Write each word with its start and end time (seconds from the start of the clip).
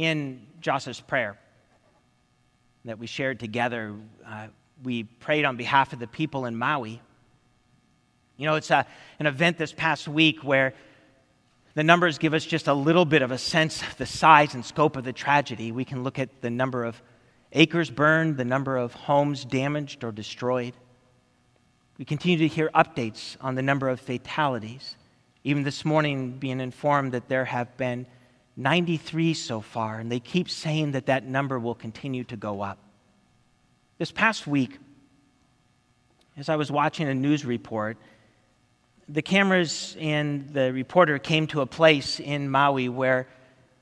In 0.00 0.46
Josh's 0.62 0.98
prayer 0.98 1.38
that 2.86 2.98
we 2.98 3.06
shared 3.06 3.38
together, 3.38 3.94
uh, 4.26 4.46
we 4.82 5.02
prayed 5.02 5.44
on 5.44 5.58
behalf 5.58 5.92
of 5.92 5.98
the 5.98 6.06
people 6.06 6.46
in 6.46 6.56
Maui. 6.56 7.02
You 8.38 8.46
know, 8.46 8.54
it's 8.54 8.70
a, 8.70 8.86
an 9.18 9.26
event 9.26 9.58
this 9.58 9.74
past 9.74 10.08
week 10.08 10.42
where 10.42 10.72
the 11.74 11.84
numbers 11.84 12.16
give 12.16 12.32
us 12.32 12.46
just 12.46 12.66
a 12.66 12.72
little 12.72 13.04
bit 13.04 13.20
of 13.20 13.30
a 13.30 13.36
sense 13.36 13.82
of 13.82 13.94
the 13.98 14.06
size 14.06 14.54
and 14.54 14.64
scope 14.64 14.96
of 14.96 15.04
the 15.04 15.12
tragedy. 15.12 15.70
We 15.70 15.84
can 15.84 16.02
look 16.02 16.18
at 16.18 16.40
the 16.40 16.48
number 16.48 16.84
of 16.84 17.02
acres 17.52 17.90
burned, 17.90 18.38
the 18.38 18.46
number 18.46 18.78
of 18.78 18.94
homes 18.94 19.44
damaged 19.44 20.02
or 20.02 20.12
destroyed. 20.12 20.72
We 21.98 22.06
continue 22.06 22.38
to 22.38 22.48
hear 22.48 22.70
updates 22.74 23.36
on 23.42 23.54
the 23.54 23.62
number 23.62 23.90
of 23.90 24.00
fatalities. 24.00 24.96
Even 25.44 25.62
this 25.62 25.84
morning, 25.84 26.38
being 26.38 26.58
informed 26.58 27.12
that 27.12 27.28
there 27.28 27.44
have 27.44 27.76
been 27.76 28.06
93 28.60 29.34
so 29.34 29.60
far, 29.60 29.98
and 29.98 30.12
they 30.12 30.20
keep 30.20 30.50
saying 30.50 30.92
that 30.92 31.06
that 31.06 31.24
number 31.24 31.58
will 31.58 31.74
continue 31.74 32.24
to 32.24 32.36
go 32.36 32.60
up. 32.60 32.78
This 33.98 34.12
past 34.12 34.46
week, 34.46 34.78
as 36.36 36.48
I 36.48 36.56
was 36.56 36.70
watching 36.70 37.08
a 37.08 37.14
news 37.14 37.44
report, 37.44 37.96
the 39.08 39.22
cameras 39.22 39.96
and 39.98 40.50
the 40.50 40.72
reporter 40.72 41.18
came 41.18 41.46
to 41.48 41.62
a 41.62 41.66
place 41.66 42.20
in 42.20 42.50
Maui 42.50 42.88
where 42.88 43.26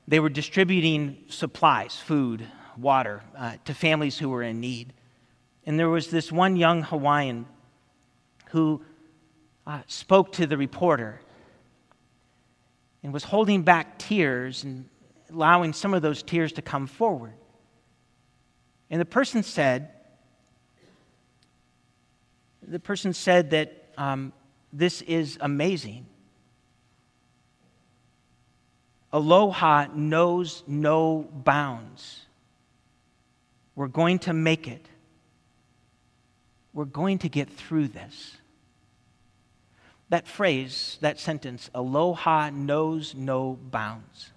they 0.07 0.19
were 0.19 0.29
distributing 0.29 1.25
supplies, 1.27 1.95
food, 1.95 2.47
water, 2.77 3.21
uh, 3.37 3.57
to 3.65 3.73
families 3.73 4.17
who 4.17 4.29
were 4.29 4.41
in 4.41 4.59
need. 4.59 4.93
And 5.65 5.77
there 5.77 5.89
was 5.89 6.09
this 6.09 6.31
one 6.31 6.55
young 6.55 6.81
Hawaiian 6.81 7.45
who 8.51 8.81
uh, 9.67 9.81
spoke 9.87 10.31
to 10.33 10.47
the 10.47 10.57
reporter 10.57 11.21
and 13.03 13.13
was 13.13 13.23
holding 13.23 13.63
back 13.63 13.97
tears 13.97 14.63
and 14.63 14.89
allowing 15.31 15.73
some 15.73 15.93
of 15.93 16.01
those 16.01 16.23
tears 16.23 16.53
to 16.53 16.61
come 16.61 16.87
forward. 16.87 17.33
And 18.89 18.99
the 18.99 19.05
person 19.05 19.43
said, 19.43 19.91
the 22.61 22.79
person 22.79 23.13
said 23.13 23.51
that 23.51 23.91
um, 23.97 24.33
this 24.73 25.01
is 25.01 25.37
amazing. 25.41 26.05
Aloha 29.11 29.87
knows 29.93 30.63
no 30.67 31.27
bounds. 31.31 32.25
We're 33.75 33.87
going 33.87 34.19
to 34.19 34.33
make 34.33 34.67
it. 34.67 34.85
We're 36.73 36.85
going 36.85 37.19
to 37.19 37.29
get 37.29 37.49
through 37.49 37.87
this. 37.87 38.37
That 40.09 40.27
phrase, 40.27 40.97
that 41.01 41.19
sentence, 41.19 41.69
aloha 41.73 42.49
knows 42.49 43.13
no 43.15 43.59
bounds. 43.61 44.31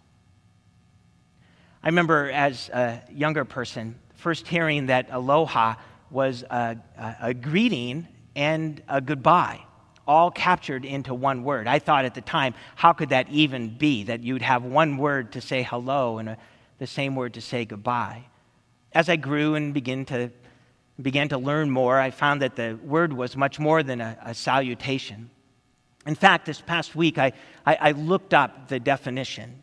I 1.82 1.88
remember 1.88 2.30
as 2.30 2.68
a 2.68 3.02
younger 3.10 3.44
person 3.44 3.96
first 4.14 4.46
hearing 4.46 4.86
that 4.86 5.08
aloha 5.10 5.74
was 6.10 6.44
a, 6.44 6.76
a, 6.96 7.16
a 7.22 7.34
greeting 7.34 8.06
and 8.36 8.80
a 8.88 9.00
goodbye 9.00 9.60
all 10.06 10.30
captured 10.30 10.84
into 10.84 11.14
one 11.14 11.42
word. 11.44 11.66
I 11.66 11.78
thought 11.78 12.04
at 12.04 12.14
the 12.14 12.20
time, 12.20 12.54
how 12.76 12.92
could 12.92 13.10
that 13.10 13.28
even 13.30 13.76
be? 13.76 14.04
That 14.04 14.22
you'd 14.22 14.42
have 14.42 14.64
one 14.64 14.96
word 14.96 15.32
to 15.32 15.40
say 15.40 15.62
hello 15.62 16.18
and 16.18 16.30
a, 16.30 16.38
the 16.78 16.86
same 16.86 17.14
word 17.14 17.34
to 17.34 17.40
say 17.40 17.64
goodbye. 17.64 18.24
As 18.92 19.08
I 19.08 19.16
grew 19.16 19.54
and 19.54 19.72
began 19.72 20.04
to, 20.06 20.30
began 21.00 21.28
to 21.30 21.38
learn 21.38 21.70
more, 21.70 21.98
I 21.98 22.10
found 22.10 22.42
that 22.42 22.56
the 22.56 22.78
word 22.82 23.12
was 23.12 23.36
much 23.36 23.58
more 23.58 23.82
than 23.82 24.00
a, 24.00 24.18
a 24.24 24.34
salutation. 24.34 25.30
In 26.06 26.14
fact, 26.14 26.46
this 26.46 26.60
past 26.60 26.96
week, 26.96 27.18
I, 27.18 27.32
I, 27.64 27.76
I 27.76 27.90
looked 27.92 28.34
up 28.34 28.68
the 28.68 28.80
definition. 28.80 29.62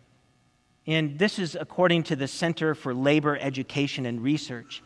And 0.87 1.19
this 1.19 1.37
is 1.37 1.55
according 1.59 2.03
to 2.03 2.15
the 2.15 2.27
Center 2.27 2.73
for 2.73 2.93
Labor 2.93 3.37
Education 3.37 4.05
and 4.05 4.23
Research, 4.23 4.81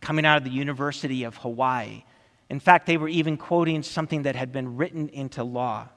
coming 0.00 0.26
out 0.26 0.38
of 0.38 0.44
the 0.44 0.50
University 0.50 1.24
of 1.24 1.36
Hawaii. 1.36 2.04
In 2.50 2.60
fact, 2.60 2.86
they 2.86 2.96
were 2.96 3.08
even 3.08 3.36
quoting 3.36 3.82
something 3.82 4.22
that 4.22 4.34
had 4.34 4.52
been 4.52 4.76
written 4.76 5.08
into 5.10 5.44
law. 5.44 5.88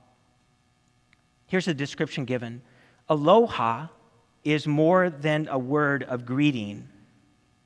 Here's 1.48 1.66
the 1.66 1.74
description 1.74 2.26
given 2.26 2.62
Aloha 3.10 3.88
is 4.44 4.68
more 4.68 5.10
than 5.10 5.48
a 5.50 5.60
word 5.60 6.04
of 6.04 6.26
greeting 6.26 6.88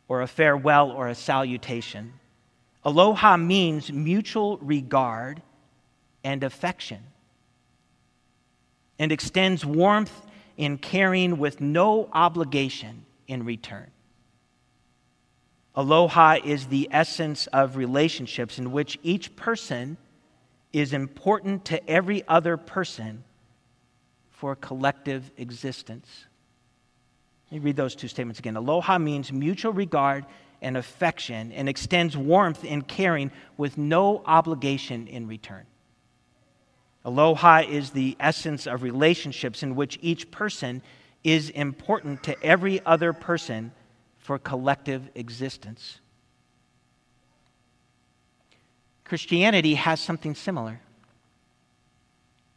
or 0.07 0.21
a 0.21 0.27
farewell 0.27 0.91
or 0.91 1.07
a 1.07 1.15
salutation. 1.15 2.13
Aloha 2.83 3.37
means 3.37 3.91
mutual 3.91 4.57
regard 4.57 5.41
and 6.23 6.43
affection 6.43 6.99
and 8.99 9.11
extends 9.11 9.65
warmth 9.65 10.25
in 10.57 10.77
caring 10.77 11.37
with 11.37 11.59
no 11.59 12.09
obligation 12.13 13.05
in 13.27 13.43
return. 13.43 13.91
Aloha 15.75 16.37
is 16.43 16.67
the 16.67 16.87
essence 16.91 17.47
of 17.47 17.75
relationships 17.75 18.57
in 18.57 18.71
which 18.71 18.97
each 19.03 19.35
person 19.35 19.97
is 20.71 20.93
important 20.93 21.65
to 21.65 21.89
every 21.89 22.25
other 22.27 22.55
person 22.55 23.23
for 24.29 24.55
collective 24.55 25.31
existence. 25.37 26.25
Let 27.51 27.59
me 27.59 27.65
read 27.65 27.75
those 27.75 27.95
two 27.95 28.07
statements 28.07 28.39
again. 28.39 28.55
Aloha 28.55 28.97
means 28.97 29.31
mutual 29.31 29.73
regard 29.73 30.25
and 30.61 30.77
affection 30.77 31.51
and 31.51 31.67
extends 31.67 32.15
warmth 32.15 32.63
in 32.63 32.81
caring 32.81 33.31
with 33.57 33.77
no 33.77 34.21
obligation 34.25 35.07
in 35.07 35.27
return. 35.27 35.65
Aloha 37.05 37.61
is 37.69 37.91
the 37.91 38.17
essence 38.19 38.65
of 38.65 38.81
relationships 38.81 39.61
in 39.61 39.75
which 39.75 39.99
each 40.01 40.31
person 40.31 40.81
is 41.23 41.51
important 41.51 42.23
to 42.23 42.43
every 42.43 42.83
other 42.83 43.13
person 43.13 43.71
for 44.17 44.39
collective 44.39 45.07
existence. 45.13 45.99
Christianity 49.03 49.75
has 49.75 49.99
something 49.99 50.33
similar. 50.33 50.81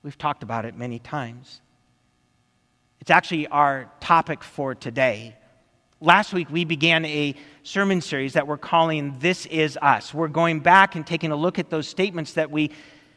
We've 0.02 0.16
talked 0.16 0.42
about 0.42 0.64
it 0.64 0.74
many 0.74 0.98
times. 0.98 1.60
It's 3.02 3.10
actually 3.10 3.48
our 3.48 3.92
topic 4.00 4.42
for 4.42 4.74
today. 4.74 5.36
Last 6.00 6.32
week, 6.32 6.48
we 6.50 6.64
began 6.64 7.04
a 7.04 7.34
sermon 7.64 8.00
series 8.00 8.32
that 8.32 8.46
we're 8.46 8.56
calling 8.56 9.18
This 9.18 9.44
Is 9.46 9.76
Us. 9.82 10.14
We're 10.14 10.28
going 10.28 10.60
back 10.60 10.94
and 10.94 11.06
taking 11.06 11.32
a 11.32 11.36
look 11.36 11.58
at 11.58 11.68
those 11.68 11.86
statements 11.86 12.32
that 12.34 12.50
we 12.50 12.70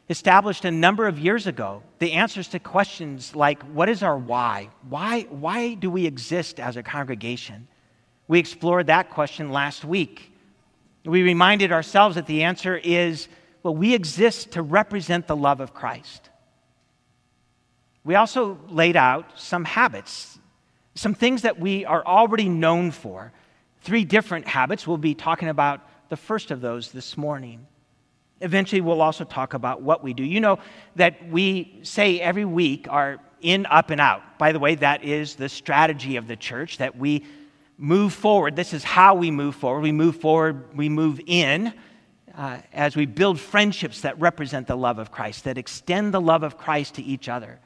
established 0.10 0.66
a 0.66 0.72
number 0.72 1.08
of 1.08 1.20
years 1.20 1.48
ago. 1.48 1.84
The 2.00 2.14
answers 2.14 2.50
to 2.50 2.60
questions 2.60 3.36
like 3.36 3.64
what 3.64 3.90
is 3.90 4.04
our 4.04 4.18
why? 4.18 4.70
Why, 4.90 5.22
why 5.30 5.76
do 5.76 5.90
we 5.90 6.06
exist 6.06 6.60
as 6.60 6.78
a 6.78 6.84
congregation? 6.84 7.68
We 8.28 8.40
explored 8.40 8.88
that 8.88 9.10
question 9.10 9.52
last 9.52 9.86
week. 9.86 10.32
We 11.06 11.24
reminded 11.24 11.72
ourselves 11.72 12.16
that 12.16 12.28
the 12.28 12.44
answer 12.44 12.78
is 12.78 13.28
well, 13.64 13.76
we 13.76 13.94
exist 13.94 14.52
to 14.52 14.62
represent 14.62 15.28
the 15.28 15.36
love 15.36 15.60
of 15.60 15.74
Christ. 15.74 16.30
We 18.04 18.16
also 18.16 18.60
laid 18.70 18.96
out 18.96 19.40
some 19.40 19.64
habits, 19.64 20.40
some 20.96 21.14
things 21.14 21.44
that 21.44 21.60
we 21.60 21.86
are 21.86 22.06
already 22.06 22.50
known 22.50 22.92
for. 22.92 23.32
Three 23.82 24.06
different 24.06 24.48
habits. 24.48 24.88
We'll 24.88 24.98
be 24.98 25.14
talking 25.14 25.50
about 25.50 25.82
the 26.10 26.18
first 26.18 26.52
of 26.52 26.62
those 26.62 26.92
this 26.92 27.18
morning. 27.18 27.68
Eventually, 28.42 28.82
we'll 28.82 29.02
also 29.02 29.24
talk 29.24 29.54
about 29.54 29.82
what 29.82 30.04
we 30.04 30.14
do. 30.14 30.24
You 30.24 30.40
know 30.40 30.60
that 30.96 31.30
we 31.30 31.80
say 31.84 32.20
every 32.20 32.46
week 32.46 32.88
are 32.90 33.20
in, 33.42 33.66
up, 33.68 33.90
and 33.90 34.02
out. 34.02 34.38
By 34.38 34.52
the 34.52 34.60
way, 34.60 34.76
that 34.76 35.04
is 35.04 35.36
the 35.36 35.50
strategy 35.50 36.16
of 36.18 36.28
the 36.28 36.36
church 36.36 36.78
that 36.78 36.98
we 36.98 37.24
move 37.78 38.14
forward. 38.14 38.56
This 38.56 38.74
is 38.74 38.84
how 38.84 39.16
we 39.16 39.32
move 39.32 39.56
forward. 39.56 39.82
We 39.82 39.92
move 39.92 40.18
forward, 40.18 40.78
we 40.78 40.90
move 40.90 41.20
in 41.26 41.74
uh, 42.36 42.60
as 42.72 42.96
we 42.96 43.06
build 43.06 43.40
friendships 43.40 44.02
that 44.02 44.20
represent 44.20 44.68
the 44.68 44.78
love 44.78 45.00
of 45.00 45.12
Christ, 45.12 45.44
that 45.46 45.58
extend 45.58 46.14
the 46.14 46.22
love 46.22 46.44
of 46.44 46.58
Christ 46.58 46.96
to 46.96 47.04
each 47.04 47.28
other. 47.28 47.60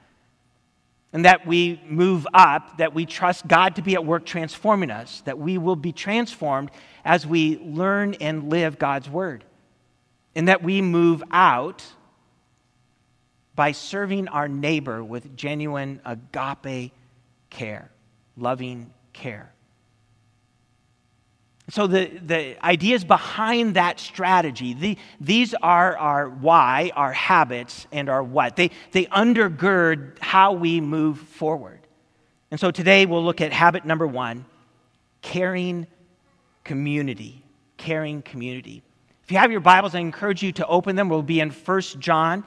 And 1.13 1.23
that 1.25 1.47
we 1.47 1.81
move 1.87 2.27
up, 2.33 2.77
that 2.77 2.93
we 2.93 3.05
trust 3.05 3.47
God 3.47 3.75
to 3.75 3.81
be 3.81 3.93
at 3.93 4.05
work 4.05 4.25
transforming 4.25 4.91
us, 4.91 5.21
that 5.21 5.37
we 5.37 5.57
will 5.57 5.77
be 5.77 5.93
transformed 5.93 6.71
as 7.05 7.25
we 7.25 7.57
learn 7.59 8.15
and 8.15 8.49
live 8.49 8.77
God's 8.77 9.09
word. 9.09 9.45
And 10.35 10.47
that 10.47 10.63
we 10.63 10.81
move 10.81 11.23
out 11.31 11.83
by 13.55 13.71
serving 13.71 14.27
our 14.27 14.47
neighbor 14.47 15.03
with 15.03 15.37
genuine 15.37 16.01
agape 16.05 16.91
care, 17.49 17.89
loving 18.35 18.93
care. 19.13 19.51
So, 21.69 21.87
the, 21.87 22.05
the 22.05 22.63
ideas 22.63 23.03
behind 23.03 23.75
that 23.75 23.99
strategy, 23.99 24.75
the, 24.75 24.97
these 25.19 25.55
are 25.55 25.97
our 25.97 26.29
why, 26.29 26.91
our 26.95 27.11
habits, 27.11 27.87
and 27.91 28.07
our 28.07 28.21
what. 28.21 28.55
They, 28.55 28.69
they 28.91 29.05
undergird 29.05 30.19
how 30.19 30.53
we 30.53 30.79
move 30.79 31.17
forward. 31.17 31.79
And 32.51 32.59
so 32.59 32.71
today 32.71 33.05
we'll 33.05 33.23
look 33.23 33.41
at 33.41 33.51
habit 33.51 33.83
number 33.83 34.07
one 34.07 34.45
caring 35.21 35.87
community. 36.63 37.43
Caring 37.77 38.21
community. 38.21 38.81
If 39.25 39.31
you 39.31 39.39
have 39.39 39.51
your 39.51 39.59
Bibles, 39.59 39.95
I 39.95 39.99
encourage 40.01 40.43
you 40.43 40.51
to 40.51 40.67
open 40.67 40.95
them. 40.95 41.09
We'll 41.09 41.23
be 41.23 41.39
in 41.39 41.49
1 41.49 41.81
John 41.97 42.43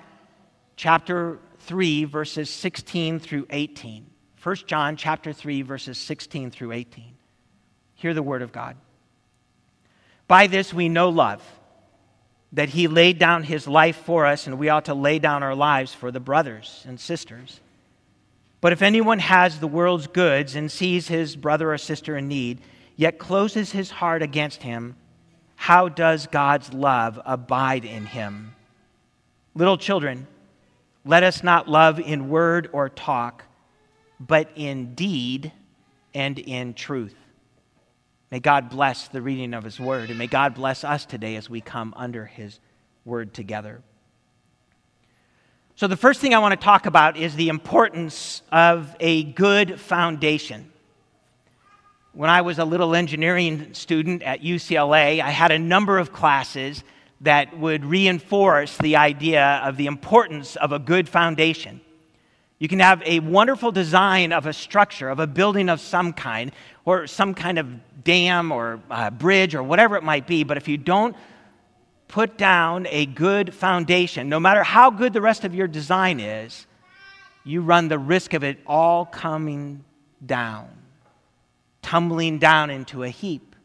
chapter 0.77 1.41
3, 1.59 2.05
verses 2.05 2.49
16 2.51 3.19
through 3.19 3.49
18. 3.51 4.07
1 4.41 4.57
John 4.65 4.97
chapter 4.97 5.33
3 5.33 5.63
verses 5.63 5.99
16 5.99 6.53
through 6.53 6.71
18. 6.71 7.17
Hear 7.95 8.15
the 8.15 8.23
word 8.23 8.43
of 8.43 8.53
God. 8.53 8.77
By 10.29 10.47
this 10.47 10.73
we 10.73 10.89
know 10.89 11.09
love, 11.09 11.43
that 12.53 12.69
he 12.69 12.87
laid 12.87 13.19
down 13.19 13.43
his 13.43 13.67
life 13.67 13.97
for 13.97 14.25
us, 14.25 14.47
and 14.47 14.57
we 14.57 14.69
ought 14.69 14.85
to 14.85 14.95
lay 14.95 15.19
down 15.19 15.43
our 15.43 15.57
lives 15.57 15.93
for 15.93 16.13
the 16.13 16.21
brothers 16.21 16.85
and 16.87 17.01
sisters. 17.01 17.61
But 18.61 18.73
if 18.73 18.83
anyone 18.83 19.19
has 19.19 19.59
the 19.59 19.67
world's 19.67 20.07
goods 20.07 20.55
and 20.55 20.71
sees 20.71 21.09
his 21.09 21.35
brother 21.35 21.73
or 21.73 21.79
sister 21.79 22.17
in 22.17 22.29
need, 22.29 22.61
yet 22.95 23.19
closes 23.19 23.73
his 23.73 23.91
heart 23.91 24.23
against 24.23 24.63
him, 24.63 24.95
how 25.61 25.89
does 25.89 26.29
God's 26.29 26.73
love 26.73 27.21
abide 27.27 27.85
in 27.85 28.07
him? 28.07 28.55
Little 29.57 29.77
children, 29.77 30.29
let 31.05 31.25
us 31.25 31.43
not 31.43 31.69
love 31.69 31.99
in 31.99 32.29
word 32.29 32.71
or 32.73 32.89
talk, 32.89 33.43
but 34.21 34.49
in 34.55 34.95
deed 34.95 35.53
and 36.15 36.39
in 36.39 36.75
truth. 36.75 37.17
May 38.31 38.39
God 38.39 38.71
bless 38.71 39.09
the 39.09 39.21
reading 39.21 39.53
of 39.53 39.65
His 39.65 39.81
word, 39.81 40.11
and 40.11 40.19
may 40.19 40.29
God 40.29 40.55
bless 40.55 40.85
us 40.85 41.05
today 41.05 41.35
as 41.35 41.51
we 41.51 41.61
come 41.61 41.93
under 41.97 42.25
His 42.25 42.61
word 43.05 43.35
together. 43.35 43.83
So, 45.75 45.89
the 45.89 45.97
first 45.97 46.21
thing 46.21 46.35
I 46.35 46.39
want 46.39 46.59
to 46.59 46.65
talk 46.65 46.87
about 46.87 47.17
is 47.17 47.35
the 47.35 47.49
importance 47.49 48.43
of 48.53 48.95
a 49.01 49.25
good 49.25 49.81
foundation. 49.81 50.71
When 52.19 52.31
I 52.31 52.41
was 52.41 52.59
a 52.59 52.65
little 52.65 52.97
engineering 52.97 53.75
student 53.75 54.25
at 54.25 54.43
UCLA, 54.43 55.21
I 55.21 55.31
had 55.31 55.53
a 55.53 55.59
number 55.61 55.99
of 55.99 56.13
classes 56.13 56.83
that 57.21 57.57
would 57.57 57.85
reinforce 57.85 58.77
the 58.77 58.97
idea 58.97 59.63
of 59.63 59.77
the 59.77 59.87
importance 59.87 60.57
of 60.57 60.73
a 60.73 60.81
good 60.81 61.09
foundation. 61.09 61.81
You 62.59 62.67
can 62.67 62.81
have 62.81 63.01
a 63.05 63.21
wonderful 63.21 63.71
design 63.71 64.33
of 64.33 64.47
a 64.47 64.53
structure, 64.53 65.11
of 65.11 65.21
a 65.21 65.29
building 65.29 65.69
of 65.69 65.81
some 65.81 66.13
kind, 66.13 66.51
or 66.85 67.07
some 67.07 67.35
kind 67.35 67.57
of 67.57 68.03
dam 68.03 68.51
or 68.51 68.81
uh, 68.91 69.11
bridge 69.11 69.55
or 69.55 69.63
whatever 69.63 69.95
it 69.95 70.03
might 70.03 70.27
be, 70.27 70.43
but 70.43 70.57
if 70.57 70.67
you 70.67 70.77
don't 70.77 71.15
put 72.09 72.37
down 72.37 72.89
a 72.91 73.07
good 73.07 73.55
foundation, 73.55 74.29
no 74.29 74.41
matter 74.41 74.65
how 74.65 74.91
good 74.91 75.13
the 75.13 75.23
rest 75.23 75.45
of 75.45 75.55
your 75.55 75.69
design 75.69 76.19
is, 76.19 76.67
you 77.45 77.61
run 77.61 77.87
the 77.87 77.97
risk 77.97 78.35
of 78.35 78.43
it 78.43 78.59
all 78.67 79.07
coming 79.07 79.85
down, 80.27 80.69
tumbling 81.89 82.39
down 82.39 82.69
into 82.69 83.03
a 83.03 83.09
heap. 83.09 83.57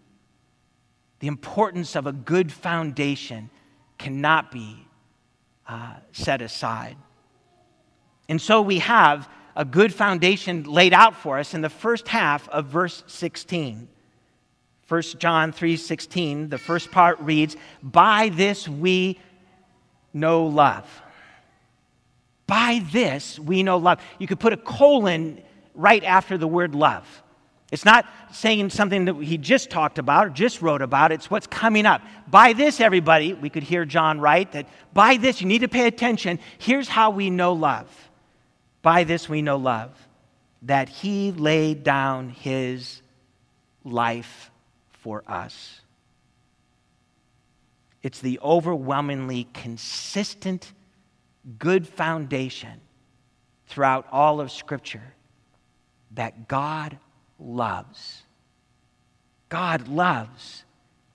The 1.19 1.27
importance 1.27 1.93
of 1.93 2.07
a 2.07 2.13
good 2.13 2.53
foundation 2.53 3.49
cannot 3.97 4.49
be 4.49 4.87
uh, 5.67 5.95
set 6.13 6.41
aside. 6.41 6.95
And 8.29 8.41
so 8.41 8.61
we 8.61 8.79
have 8.79 9.27
a 9.57 9.65
good 9.65 9.93
foundation 9.93 10.63
laid 10.63 10.93
out 10.93 11.17
for 11.17 11.37
us 11.37 11.53
in 11.53 11.59
the 11.59 11.69
first 11.69 12.07
half 12.07 12.47
of 12.47 12.67
verse 12.67 13.03
16. 13.07 13.89
1 14.87 15.01
John 15.19 15.51
3:16, 15.51 16.49
the 16.49 16.57
first 16.57 16.91
part 16.91 17.19
reads, 17.19 17.57
"By 17.81 18.29
this 18.29 18.69
we 18.69 19.19
know 20.13 20.45
love." 20.45 20.87
By 22.47 22.85
this 22.89 23.37
we 23.37 23.63
know 23.63 23.75
love. 23.75 23.99
You 24.17 24.27
could 24.27 24.39
put 24.39 24.53
a 24.53 24.57
colon 24.57 25.41
right 25.75 26.05
after 26.05 26.37
the 26.37 26.47
word 26.47 26.73
love. 26.73 27.22
It's 27.73 27.85
not 27.85 28.05
saying 28.31 28.69
something 28.69 29.05
that 29.05 29.15
he 29.15 29.39
just 29.39 29.71
talked 29.71 29.97
about 29.97 30.27
or 30.27 30.29
just 30.29 30.61
wrote 30.61 30.83
about, 30.83 31.11
it's 31.11 31.31
what's 31.31 31.47
coming 31.47 31.87
up. 31.87 32.03
By 32.27 32.53
this, 32.53 32.79
everybody, 32.79 33.33
we 33.33 33.49
could 33.49 33.63
hear 33.63 33.83
John 33.83 34.21
write 34.21 34.51
that 34.51 34.67
by 34.93 35.17
this, 35.17 35.41
you 35.41 35.47
need 35.47 35.61
to 35.61 35.67
pay 35.67 35.87
attention. 35.87 36.37
Here's 36.59 36.87
how 36.87 37.09
we 37.09 37.31
know 37.31 37.53
love. 37.53 37.89
By 38.83 39.05
this 39.05 39.27
we 39.27 39.41
know 39.41 39.57
love, 39.57 39.89
that 40.61 40.87
he 40.87 41.31
laid 41.31 41.83
down 41.83 42.29
his 42.29 43.01
life 43.83 44.51
for 44.91 45.23
us. 45.27 45.81
It's 48.03 48.19
the 48.19 48.39
overwhelmingly 48.43 49.47
consistent, 49.51 50.71
good 51.57 51.87
foundation 51.87 52.81
throughout 53.65 54.05
all 54.11 54.39
of 54.39 54.51
Scripture 54.51 55.15
that 56.11 56.47
God 56.47 56.99
loves. 57.43 58.23
God 59.49 59.87
loves. 59.87 60.63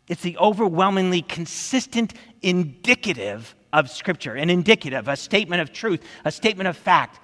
It's 0.07 0.23
the 0.23 0.39
overwhelmingly 0.39 1.23
consistent 1.23 2.15
indicative 2.43 3.55
of 3.73 3.91
Scripture, 3.91 4.35
an 4.35 4.49
indicative, 4.51 5.09
a 5.09 5.17
statement 5.17 5.61
of 5.61 5.73
truth, 5.73 6.01
a 6.25 6.31
statement 6.31 6.69
of 6.69 6.77
fact 6.77 7.21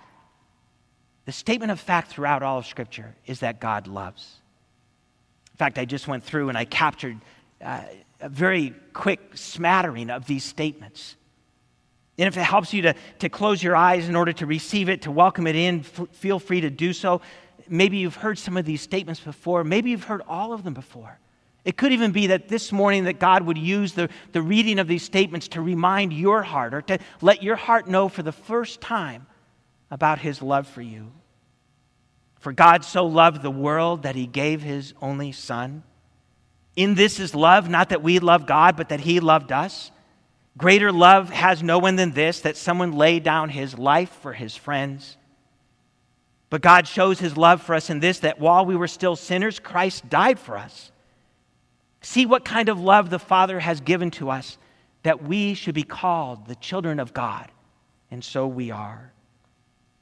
the 1.24 1.32
statement 1.32 1.72
of 1.72 1.80
fact 1.80 2.10
throughout 2.10 2.42
all 2.42 2.58
of 2.58 2.66
Scripture 2.66 3.14
is 3.26 3.40
that 3.40 3.60
God 3.60 3.86
loves. 3.86 4.40
In 5.52 5.56
fact, 5.56 5.78
I 5.78 5.84
just 5.84 6.06
went 6.06 6.24
through 6.24 6.48
and 6.48 6.58
I 6.58 6.64
captured 6.64 7.18
uh, 7.62 7.82
a 8.20 8.28
very 8.28 8.74
quick 8.92 9.20
smattering 9.34 10.10
of 10.10 10.26
these 10.26 10.44
statements. 10.44 11.16
And 12.18 12.28
if 12.28 12.36
it 12.36 12.42
helps 12.42 12.72
you 12.72 12.82
to, 12.82 12.94
to 13.20 13.28
close 13.28 13.62
your 13.62 13.74
eyes 13.74 14.08
in 14.08 14.16
order 14.16 14.32
to 14.34 14.46
receive 14.46 14.88
it, 14.88 15.02
to 15.02 15.10
welcome 15.10 15.46
it 15.46 15.56
in, 15.56 15.80
f- 15.80 16.08
feel 16.12 16.38
free 16.38 16.60
to 16.60 16.70
do 16.70 16.92
so. 16.92 17.22
Maybe 17.68 17.98
you've 17.98 18.16
heard 18.16 18.38
some 18.38 18.56
of 18.56 18.64
these 18.64 18.80
statements 18.80 19.20
before. 19.20 19.64
Maybe 19.64 19.90
you've 19.90 20.04
heard 20.04 20.22
all 20.28 20.52
of 20.52 20.64
them 20.64 20.74
before. 20.74 21.18
It 21.64 21.78
could 21.78 21.92
even 21.92 22.12
be 22.12 22.28
that 22.28 22.48
this 22.48 22.72
morning 22.72 23.04
that 23.04 23.18
God 23.18 23.42
would 23.42 23.56
use 23.56 23.94
the, 23.94 24.10
the 24.32 24.42
reading 24.42 24.78
of 24.78 24.86
these 24.86 25.02
statements 25.02 25.48
to 25.48 25.62
remind 25.62 26.12
your 26.12 26.42
heart 26.42 26.74
or 26.74 26.82
to 26.82 26.98
let 27.22 27.42
your 27.42 27.56
heart 27.56 27.88
know 27.88 28.08
for 28.08 28.22
the 28.22 28.32
first 28.32 28.80
time 28.80 29.26
about 29.90 30.18
his 30.18 30.42
love 30.42 30.66
for 30.66 30.82
you. 30.82 31.10
For 32.38 32.52
God 32.52 32.84
so 32.84 33.06
loved 33.06 33.40
the 33.40 33.50
world 33.50 34.02
that 34.02 34.14
he 34.14 34.26
gave 34.26 34.60
his 34.60 34.92
only 35.00 35.32
Son. 35.32 35.82
In 36.76 36.94
this 36.94 37.18
is 37.18 37.34
love, 37.34 37.70
not 37.70 37.88
that 37.88 38.02
we 38.02 38.18
love 38.18 38.46
God, 38.46 38.76
but 38.76 38.90
that 38.90 39.00
he 39.00 39.20
loved 39.20 39.50
us. 39.50 39.90
Greater 40.58 40.92
love 40.92 41.30
has 41.30 41.62
no 41.62 41.78
one 41.78 41.96
than 41.96 42.12
this, 42.12 42.40
that 42.40 42.58
someone 42.58 42.92
lay 42.92 43.18
down 43.20 43.48
his 43.48 43.78
life 43.78 44.10
for 44.20 44.34
his 44.34 44.54
friends. 44.54 45.16
But 46.54 46.62
God 46.62 46.86
shows 46.86 47.18
his 47.18 47.36
love 47.36 47.62
for 47.62 47.74
us 47.74 47.90
in 47.90 47.98
this, 47.98 48.20
that 48.20 48.38
while 48.38 48.64
we 48.64 48.76
were 48.76 48.86
still 48.86 49.16
sinners, 49.16 49.58
Christ 49.58 50.08
died 50.08 50.38
for 50.38 50.56
us. 50.56 50.92
See 52.00 52.26
what 52.26 52.44
kind 52.44 52.68
of 52.68 52.78
love 52.78 53.10
the 53.10 53.18
Father 53.18 53.58
has 53.58 53.80
given 53.80 54.12
to 54.12 54.30
us, 54.30 54.56
that 55.02 55.20
we 55.20 55.54
should 55.54 55.74
be 55.74 55.82
called 55.82 56.46
the 56.46 56.54
children 56.54 57.00
of 57.00 57.12
God. 57.12 57.50
And 58.08 58.22
so 58.22 58.46
we 58.46 58.70
are. 58.70 59.12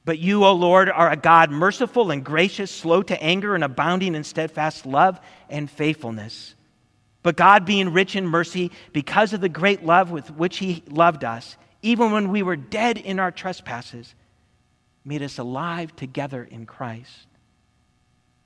But 0.05 0.19
you, 0.19 0.45
O 0.45 0.53
Lord, 0.53 0.91
are 0.91 1.09
a 1.09 1.17
God 1.17 1.49
merciful 1.49 2.11
and 2.11 2.23
gracious, 2.23 2.69
slow 2.69 3.01
to 3.01 3.19
anger, 3.19 3.55
and 3.55 3.63
abounding 3.63 4.13
in 4.13 4.23
steadfast 4.23 4.85
love 4.85 5.19
and 5.49 5.67
faithfulness. 5.67 6.53
But 7.23 7.35
God, 7.35 7.65
being 7.65 7.93
rich 7.93 8.15
in 8.15 8.27
mercy, 8.27 8.69
because 8.91 9.33
of 9.33 9.41
the 9.41 9.49
great 9.49 9.83
love 9.83 10.11
with 10.11 10.29
which 10.29 10.59
He 10.59 10.83
loved 10.87 11.23
us, 11.23 11.57
even 11.81 12.11
when 12.11 12.29
we 12.29 12.43
were 12.43 12.55
dead 12.55 12.99
in 12.99 13.19
our 13.19 13.31
trespasses, 13.31 14.13
made 15.05 15.21
us 15.21 15.37
alive 15.37 15.95
together 15.95 16.43
in 16.43 16.65
Christ. 16.65 17.27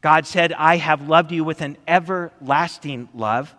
God 0.01 0.25
said, 0.25 0.53
I 0.53 0.77
have 0.77 1.07
loved 1.07 1.31
you 1.31 1.43
with 1.43 1.61
an 1.61 1.77
everlasting 1.87 3.09
love. 3.13 3.55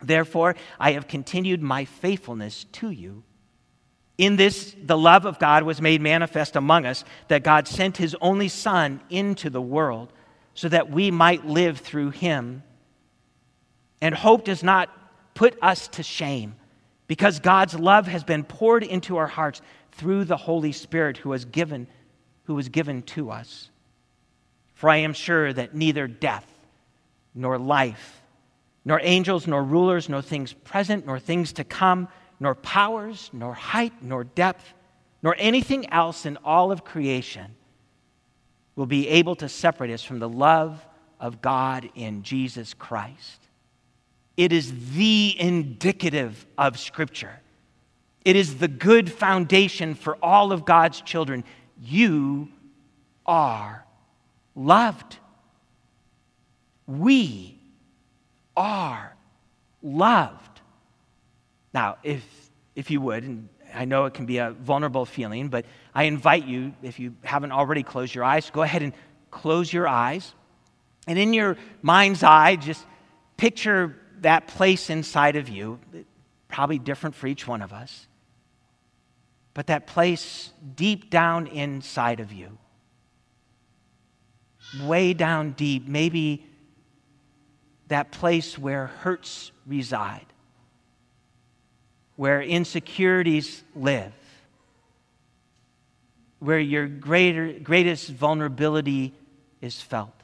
Therefore, 0.00 0.56
I 0.78 0.92
have 0.92 1.08
continued 1.08 1.62
my 1.62 1.84
faithfulness 1.84 2.64
to 2.72 2.90
you. 2.90 3.22
In 4.18 4.36
this, 4.36 4.76
the 4.82 4.98
love 4.98 5.24
of 5.24 5.38
God 5.38 5.62
was 5.62 5.80
made 5.80 6.00
manifest 6.00 6.56
among 6.56 6.86
us, 6.86 7.04
that 7.28 7.42
God 7.42 7.66
sent 7.66 7.96
his 7.96 8.14
only 8.20 8.48
Son 8.48 9.00
into 9.10 9.50
the 9.50 9.62
world 9.62 10.12
so 10.54 10.68
that 10.68 10.90
we 10.90 11.10
might 11.10 11.46
live 11.46 11.78
through 11.78 12.10
him. 12.10 12.62
And 14.00 14.14
hope 14.14 14.44
does 14.44 14.62
not 14.62 14.90
put 15.34 15.56
us 15.62 15.88
to 15.88 16.02
shame 16.02 16.56
because 17.06 17.40
God's 17.40 17.78
love 17.78 18.06
has 18.06 18.24
been 18.24 18.44
poured 18.44 18.82
into 18.82 19.16
our 19.16 19.26
hearts 19.26 19.62
through 19.92 20.24
the 20.24 20.36
Holy 20.36 20.72
Spirit 20.72 21.18
who 21.18 21.30
was 21.30 21.44
given, 21.44 21.86
who 22.44 22.54
was 22.54 22.68
given 22.68 23.02
to 23.02 23.30
us. 23.30 23.70
For 24.74 24.90
I 24.90 24.98
am 24.98 25.12
sure 25.12 25.52
that 25.52 25.74
neither 25.74 26.06
death 26.06 26.46
nor 27.34 27.58
life, 27.58 28.20
nor 28.84 29.00
angels, 29.02 29.46
nor 29.46 29.62
rulers, 29.62 30.08
nor 30.08 30.22
things 30.22 30.52
present, 30.52 31.06
nor 31.06 31.18
things 31.18 31.52
to 31.54 31.64
come, 31.64 32.08
nor 32.40 32.54
powers, 32.54 33.30
nor 33.32 33.54
height, 33.54 33.92
nor 34.02 34.24
depth, 34.24 34.74
nor 35.22 35.36
anything 35.38 35.90
else 35.92 36.26
in 36.26 36.36
all 36.44 36.72
of 36.72 36.84
creation 36.84 37.54
will 38.74 38.86
be 38.86 39.08
able 39.08 39.36
to 39.36 39.48
separate 39.48 39.92
us 39.92 40.02
from 40.02 40.18
the 40.18 40.28
love 40.28 40.84
of 41.20 41.40
God 41.40 41.88
in 41.94 42.22
Jesus 42.22 42.74
Christ. 42.74 43.38
It 44.36 44.52
is 44.52 44.94
the 44.94 45.36
indicative 45.38 46.46
of 46.58 46.78
Scripture. 46.78 47.38
It 48.24 48.34
is 48.34 48.58
the 48.58 48.68
good 48.68 49.12
foundation 49.12 49.94
for 49.94 50.16
all 50.22 50.52
of 50.52 50.64
God's 50.64 51.00
children. 51.00 51.44
You 51.80 52.48
are 53.26 53.84
loved. 54.54 55.18
We 56.86 57.58
are 58.56 59.14
loved. 59.82 60.60
Now, 61.72 61.96
if, 62.02 62.24
if 62.74 62.90
you 62.90 63.00
would, 63.00 63.24
and 63.24 63.48
I 63.74 63.84
know 63.84 64.04
it 64.04 64.14
can 64.14 64.26
be 64.26 64.38
a 64.38 64.50
vulnerable 64.50 65.06
feeling, 65.06 65.48
but 65.48 65.64
I 65.94 66.04
invite 66.04 66.46
you, 66.46 66.74
if 66.82 66.98
you 66.98 67.14
haven't 67.22 67.52
already 67.52 67.82
closed 67.82 68.14
your 68.14 68.24
eyes, 68.24 68.50
go 68.50 68.62
ahead 68.62 68.82
and 68.82 68.92
close 69.30 69.72
your 69.72 69.88
eyes. 69.88 70.34
And 71.06 71.18
in 71.18 71.32
your 71.32 71.56
mind's 71.80 72.22
eye, 72.22 72.56
just 72.56 72.84
picture 73.36 73.96
that 74.20 74.46
place 74.46 74.90
inside 74.90 75.36
of 75.36 75.48
you, 75.48 75.80
probably 76.48 76.78
different 76.78 77.14
for 77.14 77.26
each 77.26 77.46
one 77.46 77.62
of 77.62 77.72
us, 77.72 78.06
but 79.54 79.66
that 79.66 79.86
place 79.86 80.52
deep 80.74 81.10
down 81.10 81.46
inside 81.46 82.20
of 82.20 82.32
you, 82.32 82.58
way 84.80 85.12
down 85.12 85.52
deep, 85.52 85.86
maybe 85.86 86.46
that 87.88 88.10
place 88.10 88.58
where 88.58 88.86
hurts 88.86 89.52
reside, 89.66 90.26
where 92.16 92.40
insecurities 92.40 93.62
live, 93.74 94.12
where 96.38 96.58
your 96.58 96.86
greater, 96.86 97.52
greatest 97.52 98.08
vulnerability 98.10 99.12
is 99.60 99.80
felt. 99.80 100.14